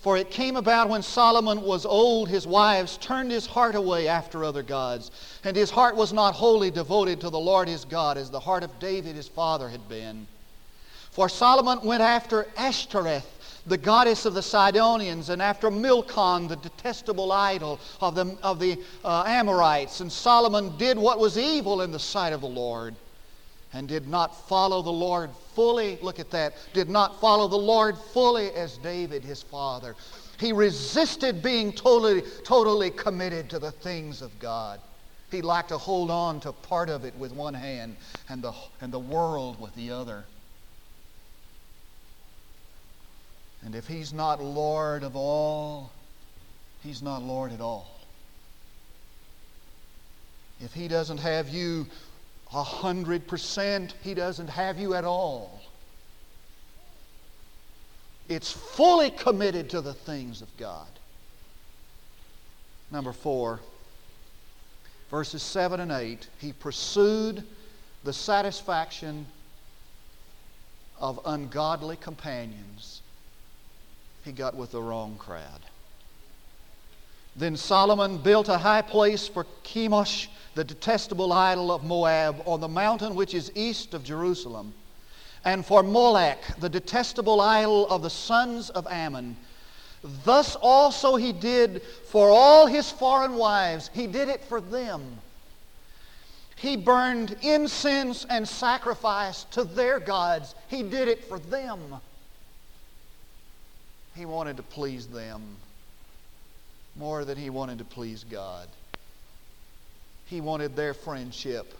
For 0.04 0.18
it 0.18 0.30
came 0.30 0.54
about 0.56 0.90
when 0.90 1.00
Solomon 1.00 1.62
was 1.62 1.86
old, 1.86 2.28
his 2.28 2.46
wives 2.46 2.98
turned 2.98 3.30
his 3.30 3.46
heart 3.46 3.74
away 3.74 4.06
after 4.06 4.44
other 4.44 4.62
gods, 4.62 5.10
and 5.44 5.56
his 5.56 5.70
heart 5.70 5.96
was 5.96 6.12
not 6.12 6.34
wholly 6.34 6.70
devoted 6.70 7.22
to 7.22 7.30
the 7.30 7.38
Lord 7.38 7.68
his 7.68 7.86
God, 7.86 8.18
as 8.18 8.30
the 8.30 8.38
heart 8.38 8.62
of 8.62 8.78
David 8.78 9.16
his 9.16 9.28
father 9.28 9.70
had 9.70 9.88
been. 9.88 10.26
For 11.10 11.30
Solomon 11.30 11.80
went 11.82 12.02
after 12.02 12.46
Ashtoreth, 12.58 13.62
the 13.66 13.78
goddess 13.78 14.26
of 14.26 14.34
the 14.34 14.42
Sidonians, 14.42 15.30
and 15.30 15.40
after 15.40 15.70
Milcom, 15.70 16.48
the 16.48 16.56
detestable 16.56 17.32
idol 17.32 17.80
of 18.02 18.14
the, 18.14 18.36
of 18.42 18.60
the 18.60 18.78
uh, 19.06 19.24
Amorites. 19.26 20.00
And 20.00 20.12
Solomon 20.12 20.76
did 20.76 20.98
what 20.98 21.18
was 21.18 21.38
evil 21.38 21.80
in 21.80 21.92
the 21.92 21.98
sight 21.98 22.34
of 22.34 22.42
the 22.42 22.46
Lord 22.46 22.94
and 23.74 23.88
did 23.88 24.06
not 24.06 24.48
follow 24.48 24.80
the 24.80 24.90
Lord 24.90 25.30
fully. 25.54 25.98
Look 26.00 26.20
at 26.20 26.30
that. 26.30 26.54
Did 26.72 26.88
not 26.88 27.20
follow 27.20 27.48
the 27.48 27.56
Lord 27.56 27.98
fully 27.98 28.52
as 28.52 28.78
David, 28.78 29.24
his 29.24 29.42
father. 29.42 29.96
He 30.38 30.52
resisted 30.52 31.42
being 31.42 31.72
totally, 31.72 32.22
totally 32.44 32.90
committed 32.90 33.50
to 33.50 33.58
the 33.58 33.72
things 33.72 34.22
of 34.22 34.38
God. 34.38 34.80
He 35.30 35.42
liked 35.42 35.70
to 35.70 35.78
hold 35.78 36.10
on 36.10 36.38
to 36.40 36.52
part 36.52 36.88
of 36.88 37.04
it 37.04 37.16
with 37.16 37.32
one 37.32 37.54
hand 37.54 37.96
and 38.28 38.42
the, 38.42 38.52
and 38.80 38.92
the 38.92 39.00
world 39.00 39.60
with 39.60 39.74
the 39.74 39.90
other. 39.90 40.24
And 43.64 43.74
if 43.74 43.88
he's 43.88 44.12
not 44.12 44.40
Lord 44.40 45.02
of 45.02 45.16
all, 45.16 45.90
he's 46.82 47.02
not 47.02 47.22
Lord 47.22 47.50
at 47.50 47.60
all. 47.60 47.90
If 50.60 50.72
he 50.72 50.86
doesn't 50.86 51.18
have 51.18 51.48
you 51.48 51.86
a 52.54 52.62
hundred 52.62 53.26
percent, 53.26 53.94
he 54.02 54.14
doesn't 54.14 54.48
have 54.48 54.78
you 54.78 54.94
at 54.94 55.04
all. 55.04 55.60
It's 58.28 58.52
fully 58.52 59.10
committed 59.10 59.68
to 59.70 59.80
the 59.80 59.92
things 59.92 60.40
of 60.40 60.56
God. 60.56 60.86
Number 62.90 63.12
four, 63.12 63.60
verses 65.10 65.42
7 65.42 65.80
and 65.80 65.90
8, 65.90 66.28
he 66.38 66.52
pursued 66.52 67.42
the 68.04 68.12
satisfaction 68.12 69.26
of 71.00 71.18
ungodly 71.26 71.96
companions 71.96 73.02
he 74.24 74.32
got 74.32 74.54
with 74.54 74.70
the 74.70 74.80
wrong 74.80 75.16
crowd. 75.18 75.60
Then 77.36 77.56
Solomon 77.56 78.18
built 78.18 78.48
a 78.48 78.58
high 78.58 78.82
place 78.82 79.26
for 79.26 79.44
Chemosh, 79.64 80.28
the 80.54 80.62
detestable 80.62 81.32
idol 81.32 81.72
of 81.72 81.82
Moab, 81.82 82.42
on 82.46 82.60
the 82.60 82.68
mountain 82.68 83.16
which 83.16 83.34
is 83.34 83.50
east 83.56 83.92
of 83.92 84.04
Jerusalem, 84.04 84.72
and 85.44 85.66
for 85.66 85.82
Molech, 85.82 86.42
the 86.60 86.68
detestable 86.68 87.40
idol 87.40 87.88
of 87.88 88.02
the 88.02 88.10
sons 88.10 88.70
of 88.70 88.86
Ammon. 88.86 89.36
Thus 90.24 90.54
also 90.54 91.16
he 91.16 91.32
did 91.32 91.82
for 91.82 92.30
all 92.30 92.66
his 92.66 92.90
foreign 92.90 93.34
wives. 93.34 93.90
He 93.92 94.06
did 94.06 94.28
it 94.28 94.44
for 94.44 94.60
them. 94.60 95.18
He 96.56 96.76
burned 96.76 97.36
incense 97.42 98.24
and 98.30 98.46
sacrifice 98.46 99.44
to 99.50 99.64
their 99.64 99.98
gods. 99.98 100.54
He 100.68 100.82
did 100.82 101.08
it 101.08 101.24
for 101.24 101.38
them. 101.38 101.80
He 104.14 104.24
wanted 104.24 104.56
to 104.58 104.62
please 104.62 105.08
them 105.08 105.56
more 106.96 107.24
than 107.24 107.36
he 107.36 107.50
wanted 107.50 107.78
to 107.78 107.84
please 107.84 108.24
God. 108.24 108.68
He 110.26 110.40
wanted 110.40 110.76
their 110.76 110.94
friendship. 110.94 111.74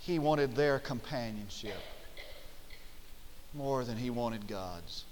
He 0.00 0.18
wanted 0.18 0.54
their 0.54 0.78
companionship 0.78 1.80
more 3.54 3.84
than 3.84 3.96
he 3.96 4.10
wanted 4.10 4.46
God's. 4.46 5.04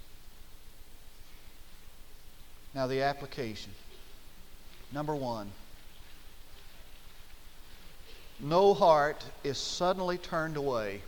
Now, 2.73 2.87
the 2.87 3.01
application. 3.01 3.71
Number 4.93 5.15
one 5.15 5.51
no 8.39 8.75
heart 8.75 9.25
is 9.43 9.57
suddenly 9.57 10.17
turned 10.17 10.57
away. 10.57 11.01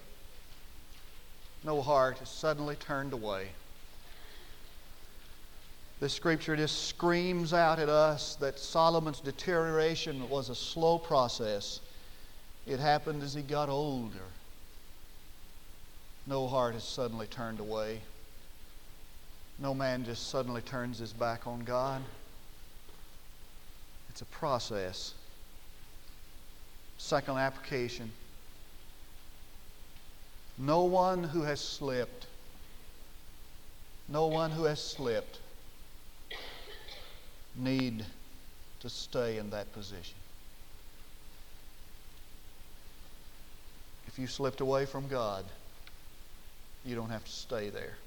No 1.63 1.82
heart 1.82 2.22
is 2.22 2.30
suddenly 2.30 2.76
turned 2.76 3.13
away. 3.13 3.50
The 5.99 6.07
scripture 6.07 6.55
just 6.55 6.88
screams 6.88 7.53
out 7.53 7.77
at 7.77 7.89
us 7.89 8.35
that 8.35 8.57
Solomon's 8.57 9.19
deterioration 9.19 10.29
was 10.29 10.49
a 10.49 10.55
slow 10.55 10.97
process. 10.97 11.81
It 12.65 12.79
happened 12.79 13.21
as 13.21 13.33
he 13.33 13.41
got 13.41 13.67
older. 13.67 14.17
No 16.25 16.47
heart 16.47 16.75
is 16.75 16.83
suddenly 16.83 17.27
turned 17.27 17.59
away. 17.59 17.99
No 19.57 19.73
man 19.73 20.05
just 20.05 20.29
suddenly 20.29 20.62
turns 20.62 20.99
his 20.99 21.12
back 21.12 21.45
on 21.45 21.62
God. 21.62 22.01
It's 24.09 24.21
a 24.21 24.25
process. 24.25 25.13
Second 26.97 27.38
application. 27.38 28.09
No 30.57 30.83
one 30.83 31.23
who 31.23 31.41
has 31.41 31.59
slipped, 31.59 32.27
no 34.07 34.27
one 34.27 34.51
who 34.51 34.63
has 34.63 34.81
slipped 34.81 35.39
need 37.55 38.05
to 38.81 38.89
stay 38.89 39.38
in 39.38 39.49
that 39.49 39.71
position. 39.73 40.15
If 44.07 44.17
you 44.17 44.27
slipped 44.27 44.62
away 44.62 44.85
from 44.85 45.07
God, 45.07 45.45
you 46.85 46.95
don't 46.95 47.09
have 47.09 47.23
to 47.23 47.31
stay 47.31 47.69
there. 47.69 47.97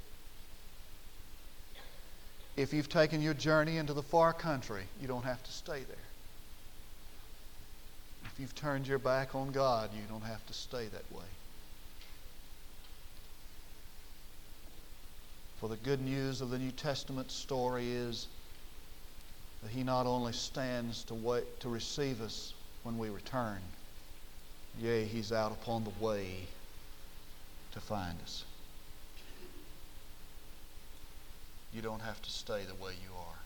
If 2.57 2.73
you've 2.75 2.89
taken 2.89 3.23
your 3.23 3.35
journey 3.35 3.79
into 3.79 3.93
the 3.93 4.03
far 4.03 4.33
country, 4.33 4.85
you 5.01 5.09
don't 5.09 5.25
have 5.25 5.43
to 5.43 5.53
stay 5.53 5.81
there. 5.81 5.97
If 8.25 8.41
you've 8.41 8.55
turned 8.55 8.87
your 8.87 8.99
back 8.99 9.35
on 9.35 9.53
God, 9.53 9.91
you 9.95 10.03
don't 10.09 10.25
have 10.25 10.45
to 10.47 10.53
stay 10.53 10.87
that 10.87 11.13
way. 11.13 11.25
For 15.61 15.69
the 15.69 15.77
good 15.77 16.03
news 16.03 16.41
of 16.41 16.51
the 16.51 16.59
New 16.59 16.73
Testament 16.73 17.31
story 17.31 17.91
is 17.91 18.27
that 19.63 19.71
he 19.71 19.83
not 19.83 20.07
only 20.07 20.33
stands 20.33 21.05
to 21.05 21.15
wait 21.15 21.61
to 21.61 21.69
receive 21.69 22.21
us 22.21 22.53
when 22.83 22.99
we 22.99 23.09
return, 23.11 23.61
yea, 24.81 25.05
he's 25.05 25.33
out 25.33 25.53
upon 25.53 25.85
the 25.85 26.05
way 26.05 26.47
to 27.73 27.81
find 27.81 28.21
us. 28.23 28.45
You 31.73 31.81
don't 31.81 32.03
have 32.03 32.21
to 32.21 32.31
stay 32.31 32.63
the 32.65 32.75
way 32.85 32.93
you 33.03 33.11
are. 33.17 33.39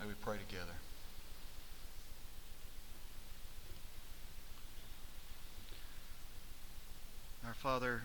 May 0.00 0.06
we 0.06 0.14
pray 0.22 0.36
together. 0.48 0.74
Our 7.46 7.54
Father, 7.54 8.02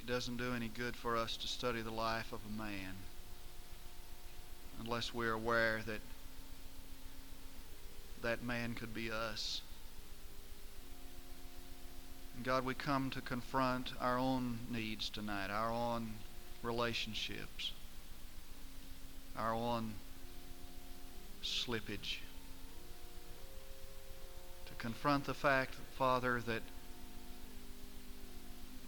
it 0.00 0.06
doesn't 0.06 0.36
do 0.36 0.54
any 0.54 0.68
good 0.68 0.96
for 0.96 1.16
us 1.16 1.36
to 1.36 1.46
study 1.46 1.82
the 1.82 1.90
life 1.90 2.32
of 2.32 2.40
a 2.48 2.58
man 2.58 2.94
unless 4.80 5.14
we're 5.14 5.32
aware 5.32 5.80
that 5.86 6.00
that 8.22 8.42
man 8.42 8.74
could 8.74 8.94
be 8.94 9.10
us. 9.10 9.60
And 12.36 12.44
God, 12.44 12.64
we 12.64 12.74
come 12.74 13.10
to 13.10 13.20
confront 13.20 13.92
our 14.00 14.18
own 14.18 14.58
needs 14.70 15.08
tonight, 15.08 15.50
our 15.50 15.70
own 15.70 16.10
relationships, 16.62 17.72
our 19.38 19.54
own 19.54 19.94
slippage. 21.42 22.18
To 24.66 24.74
confront 24.78 25.24
the 25.24 25.34
fact, 25.34 25.74
Father, 25.96 26.42
that 26.46 26.62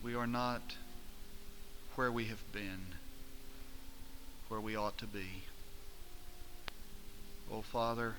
we 0.03 0.15
are 0.15 0.27
not 0.27 0.77
where 1.95 2.13
we 2.13 2.27
have 2.27 2.53
been, 2.53 2.87
where 4.49 4.61
we 4.61 4.77
ought 4.77 4.99
to 4.99 5.07
be. 5.07 5.45
Oh, 7.51 7.63
Father, 7.63 8.15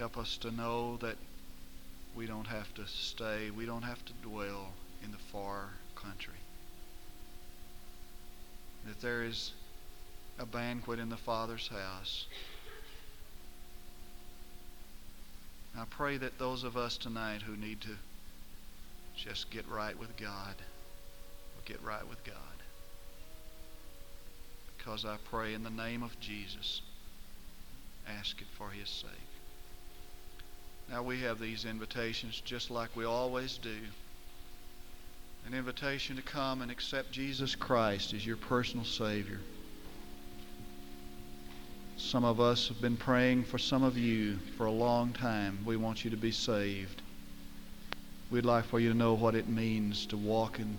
Help 0.00 0.16
us 0.16 0.38
to 0.38 0.50
know 0.50 0.96
that 1.02 1.16
we 2.16 2.24
don't 2.24 2.46
have 2.46 2.72
to 2.72 2.86
stay, 2.86 3.50
we 3.50 3.66
don't 3.66 3.82
have 3.82 4.02
to 4.06 4.14
dwell 4.22 4.72
in 5.04 5.12
the 5.12 5.18
far 5.18 5.68
country. 5.94 6.40
That 8.86 8.98
there 9.02 9.22
is 9.22 9.52
a 10.38 10.46
banquet 10.46 10.98
in 10.98 11.10
the 11.10 11.18
Father's 11.18 11.68
house. 11.68 12.24
I 15.78 15.84
pray 15.90 16.16
that 16.16 16.38
those 16.38 16.64
of 16.64 16.78
us 16.78 16.96
tonight 16.96 17.42
who 17.42 17.58
need 17.58 17.82
to 17.82 17.96
just 19.14 19.50
get 19.50 19.68
right 19.68 19.98
with 19.98 20.16
God 20.16 20.54
will 21.54 21.64
get 21.66 21.82
right 21.82 22.08
with 22.08 22.24
God. 22.24 22.36
Because 24.78 25.04
I 25.04 25.18
pray 25.30 25.52
in 25.52 25.62
the 25.62 25.68
name 25.68 26.02
of 26.02 26.18
Jesus, 26.20 26.80
ask 28.06 28.40
it 28.40 28.48
for 28.56 28.70
his 28.70 28.88
sake. 28.88 29.10
Now 30.90 31.02
we 31.02 31.20
have 31.20 31.38
these 31.38 31.64
invitations 31.64 32.40
just 32.44 32.70
like 32.70 32.96
we 32.96 33.04
always 33.04 33.58
do. 33.58 33.76
An 35.46 35.54
invitation 35.54 36.16
to 36.16 36.22
come 36.22 36.62
and 36.62 36.70
accept 36.70 37.12
Jesus 37.12 37.54
Christ 37.54 38.12
as 38.12 38.26
your 38.26 38.36
personal 38.36 38.84
Savior. 38.84 39.40
Some 41.96 42.24
of 42.24 42.40
us 42.40 42.68
have 42.68 42.80
been 42.80 42.96
praying 42.96 43.44
for 43.44 43.58
some 43.58 43.82
of 43.82 43.96
you 43.96 44.38
for 44.56 44.66
a 44.66 44.72
long 44.72 45.12
time. 45.12 45.60
We 45.64 45.76
want 45.76 46.04
you 46.04 46.10
to 46.10 46.16
be 46.16 46.32
saved. 46.32 47.02
We'd 48.30 48.44
like 48.44 48.64
for 48.64 48.80
you 48.80 48.88
to 48.88 48.96
know 48.96 49.14
what 49.14 49.34
it 49.34 49.48
means 49.48 50.06
to 50.06 50.16
walk 50.16 50.58
in 50.58 50.78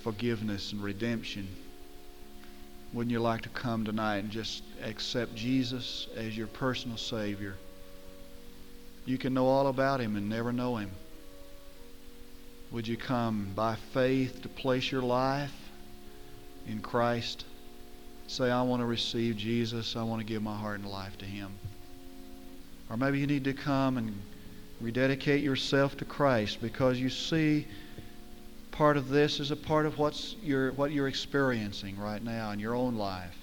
forgiveness 0.00 0.72
and 0.72 0.82
redemption. 0.82 1.48
Wouldn't 2.94 3.10
you 3.10 3.18
like 3.18 3.42
to 3.42 3.48
come 3.48 3.84
tonight 3.84 4.18
and 4.18 4.30
just 4.30 4.62
accept 4.80 5.34
Jesus 5.34 6.06
as 6.14 6.36
your 6.36 6.46
personal 6.46 6.96
Savior? 6.96 7.56
You 9.04 9.18
can 9.18 9.34
know 9.34 9.48
all 9.48 9.66
about 9.66 10.00
Him 10.00 10.14
and 10.14 10.28
never 10.28 10.52
know 10.52 10.76
Him. 10.76 10.92
Would 12.70 12.86
you 12.86 12.96
come 12.96 13.50
by 13.56 13.74
faith 13.74 14.42
to 14.42 14.48
place 14.48 14.92
your 14.92 15.02
life 15.02 15.52
in 16.68 16.80
Christ? 16.80 17.44
Say, 18.28 18.48
I 18.48 18.62
want 18.62 18.80
to 18.80 18.86
receive 18.86 19.36
Jesus. 19.36 19.96
I 19.96 20.04
want 20.04 20.20
to 20.20 20.24
give 20.24 20.42
my 20.42 20.56
heart 20.56 20.78
and 20.78 20.88
life 20.88 21.18
to 21.18 21.24
Him. 21.24 21.58
Or 22.88 22.96
maybe 22.96 23.18
you 23.18 23.26
need 23.26 23.44
to 23.44 23.54
come 23.54 23.98
and 23.98 24.16
rededicate 24.80 25.42
yourself 25.42 25.96
to 25.96 26.04
Christ 26.04 26.62
because 26.62 27.00
you 27.00 27.10
see 27.10 27.66
part 28.74 28.96
of 28.96 29.08
this 29.08 29.38
is 29.38 29.52
a 29.52 29.56
part 29.56 29.86
of 29.86 29.98
what's 29.98 30.34
your, 30.42 30.72
what 30.72 30.90
you're 30.90 31.06
experiencing 31.06 31.96
right 31.96 32.22
now 32.22 32.50
in 32.50 32.58
your 32.58 32.74
own 32.74 32.96
life. 32.96 33.36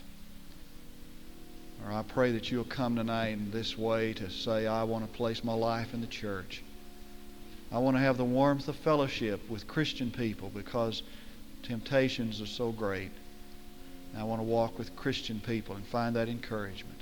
Or 1.86 1.94
I 1.94 2.04
pray 2.04 2.34
that 2.34 2.52
you'll 2.52 2.66
come 2.66 2.98
tonight 2.98 3.30
in 3.30 3.50
this 3.50 3.78
way 3.78 4.12
to 4.14 4.30
say, 4.30 4.68
I 4.68 4.84
want 4.84 5.10
to 5.10 5.18
place 5.18 5.42
my 5.42 5.54
life 5.54 5.94
in 5.94 6.02
the 6.02 6.08
church. 6.08 6.62
I 7.72 7.78
want 7.78 7.96
to 7.96 8.02
have 8.02 8.18
the 8.18 8.26
warmth 8.26 8.68
of 8.68 8.76
fellowship 8.76 9.50
with 9.50 9.70
Christian 9.70 10.12
people 10.12 10.52
because 10.54 11.02
temptations 11.64 12.42
are 12.42 12.46
so 12.46 12.74
great. 12.74 13.12
I 14.18 14.26
want 14.26 14.42
to 14.42 14.46
walk 14.46 14.78
with 14.78 14.98
Christian 14.98 15.40
people 15.40 15.76
and 15.76 15.86
find 15.86 16.14
that 16.18 16.28
encouragement. 16.28 17.00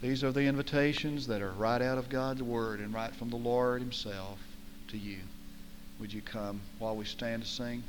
These 0.00 0.24
are 0.24 0.32
the 0.32 0.46
invitations 0.46 1.26
that 1.26 1.42
are 1.42 1.52
right 1.52 1.82
out 1.82 1.98
of 1.98 2.08
God's 2.08 2.42
Word 2.42 2.80
and 2.80 2.94
right 2.94 3.14
from 3.14 3.28
the 3.28 3.36
Lord 3.36 3.82
Himself 3.82 4.38
to 4.88 4.96
you. 4.96 5.18
Would 6.02 6.12
you 6.12 6.20
come 6.20 6.62
while 6.80 6.96
we 6.96 7.04
stand 7.04 7.44
to 7.44 7.48
sing? 7.48 7.84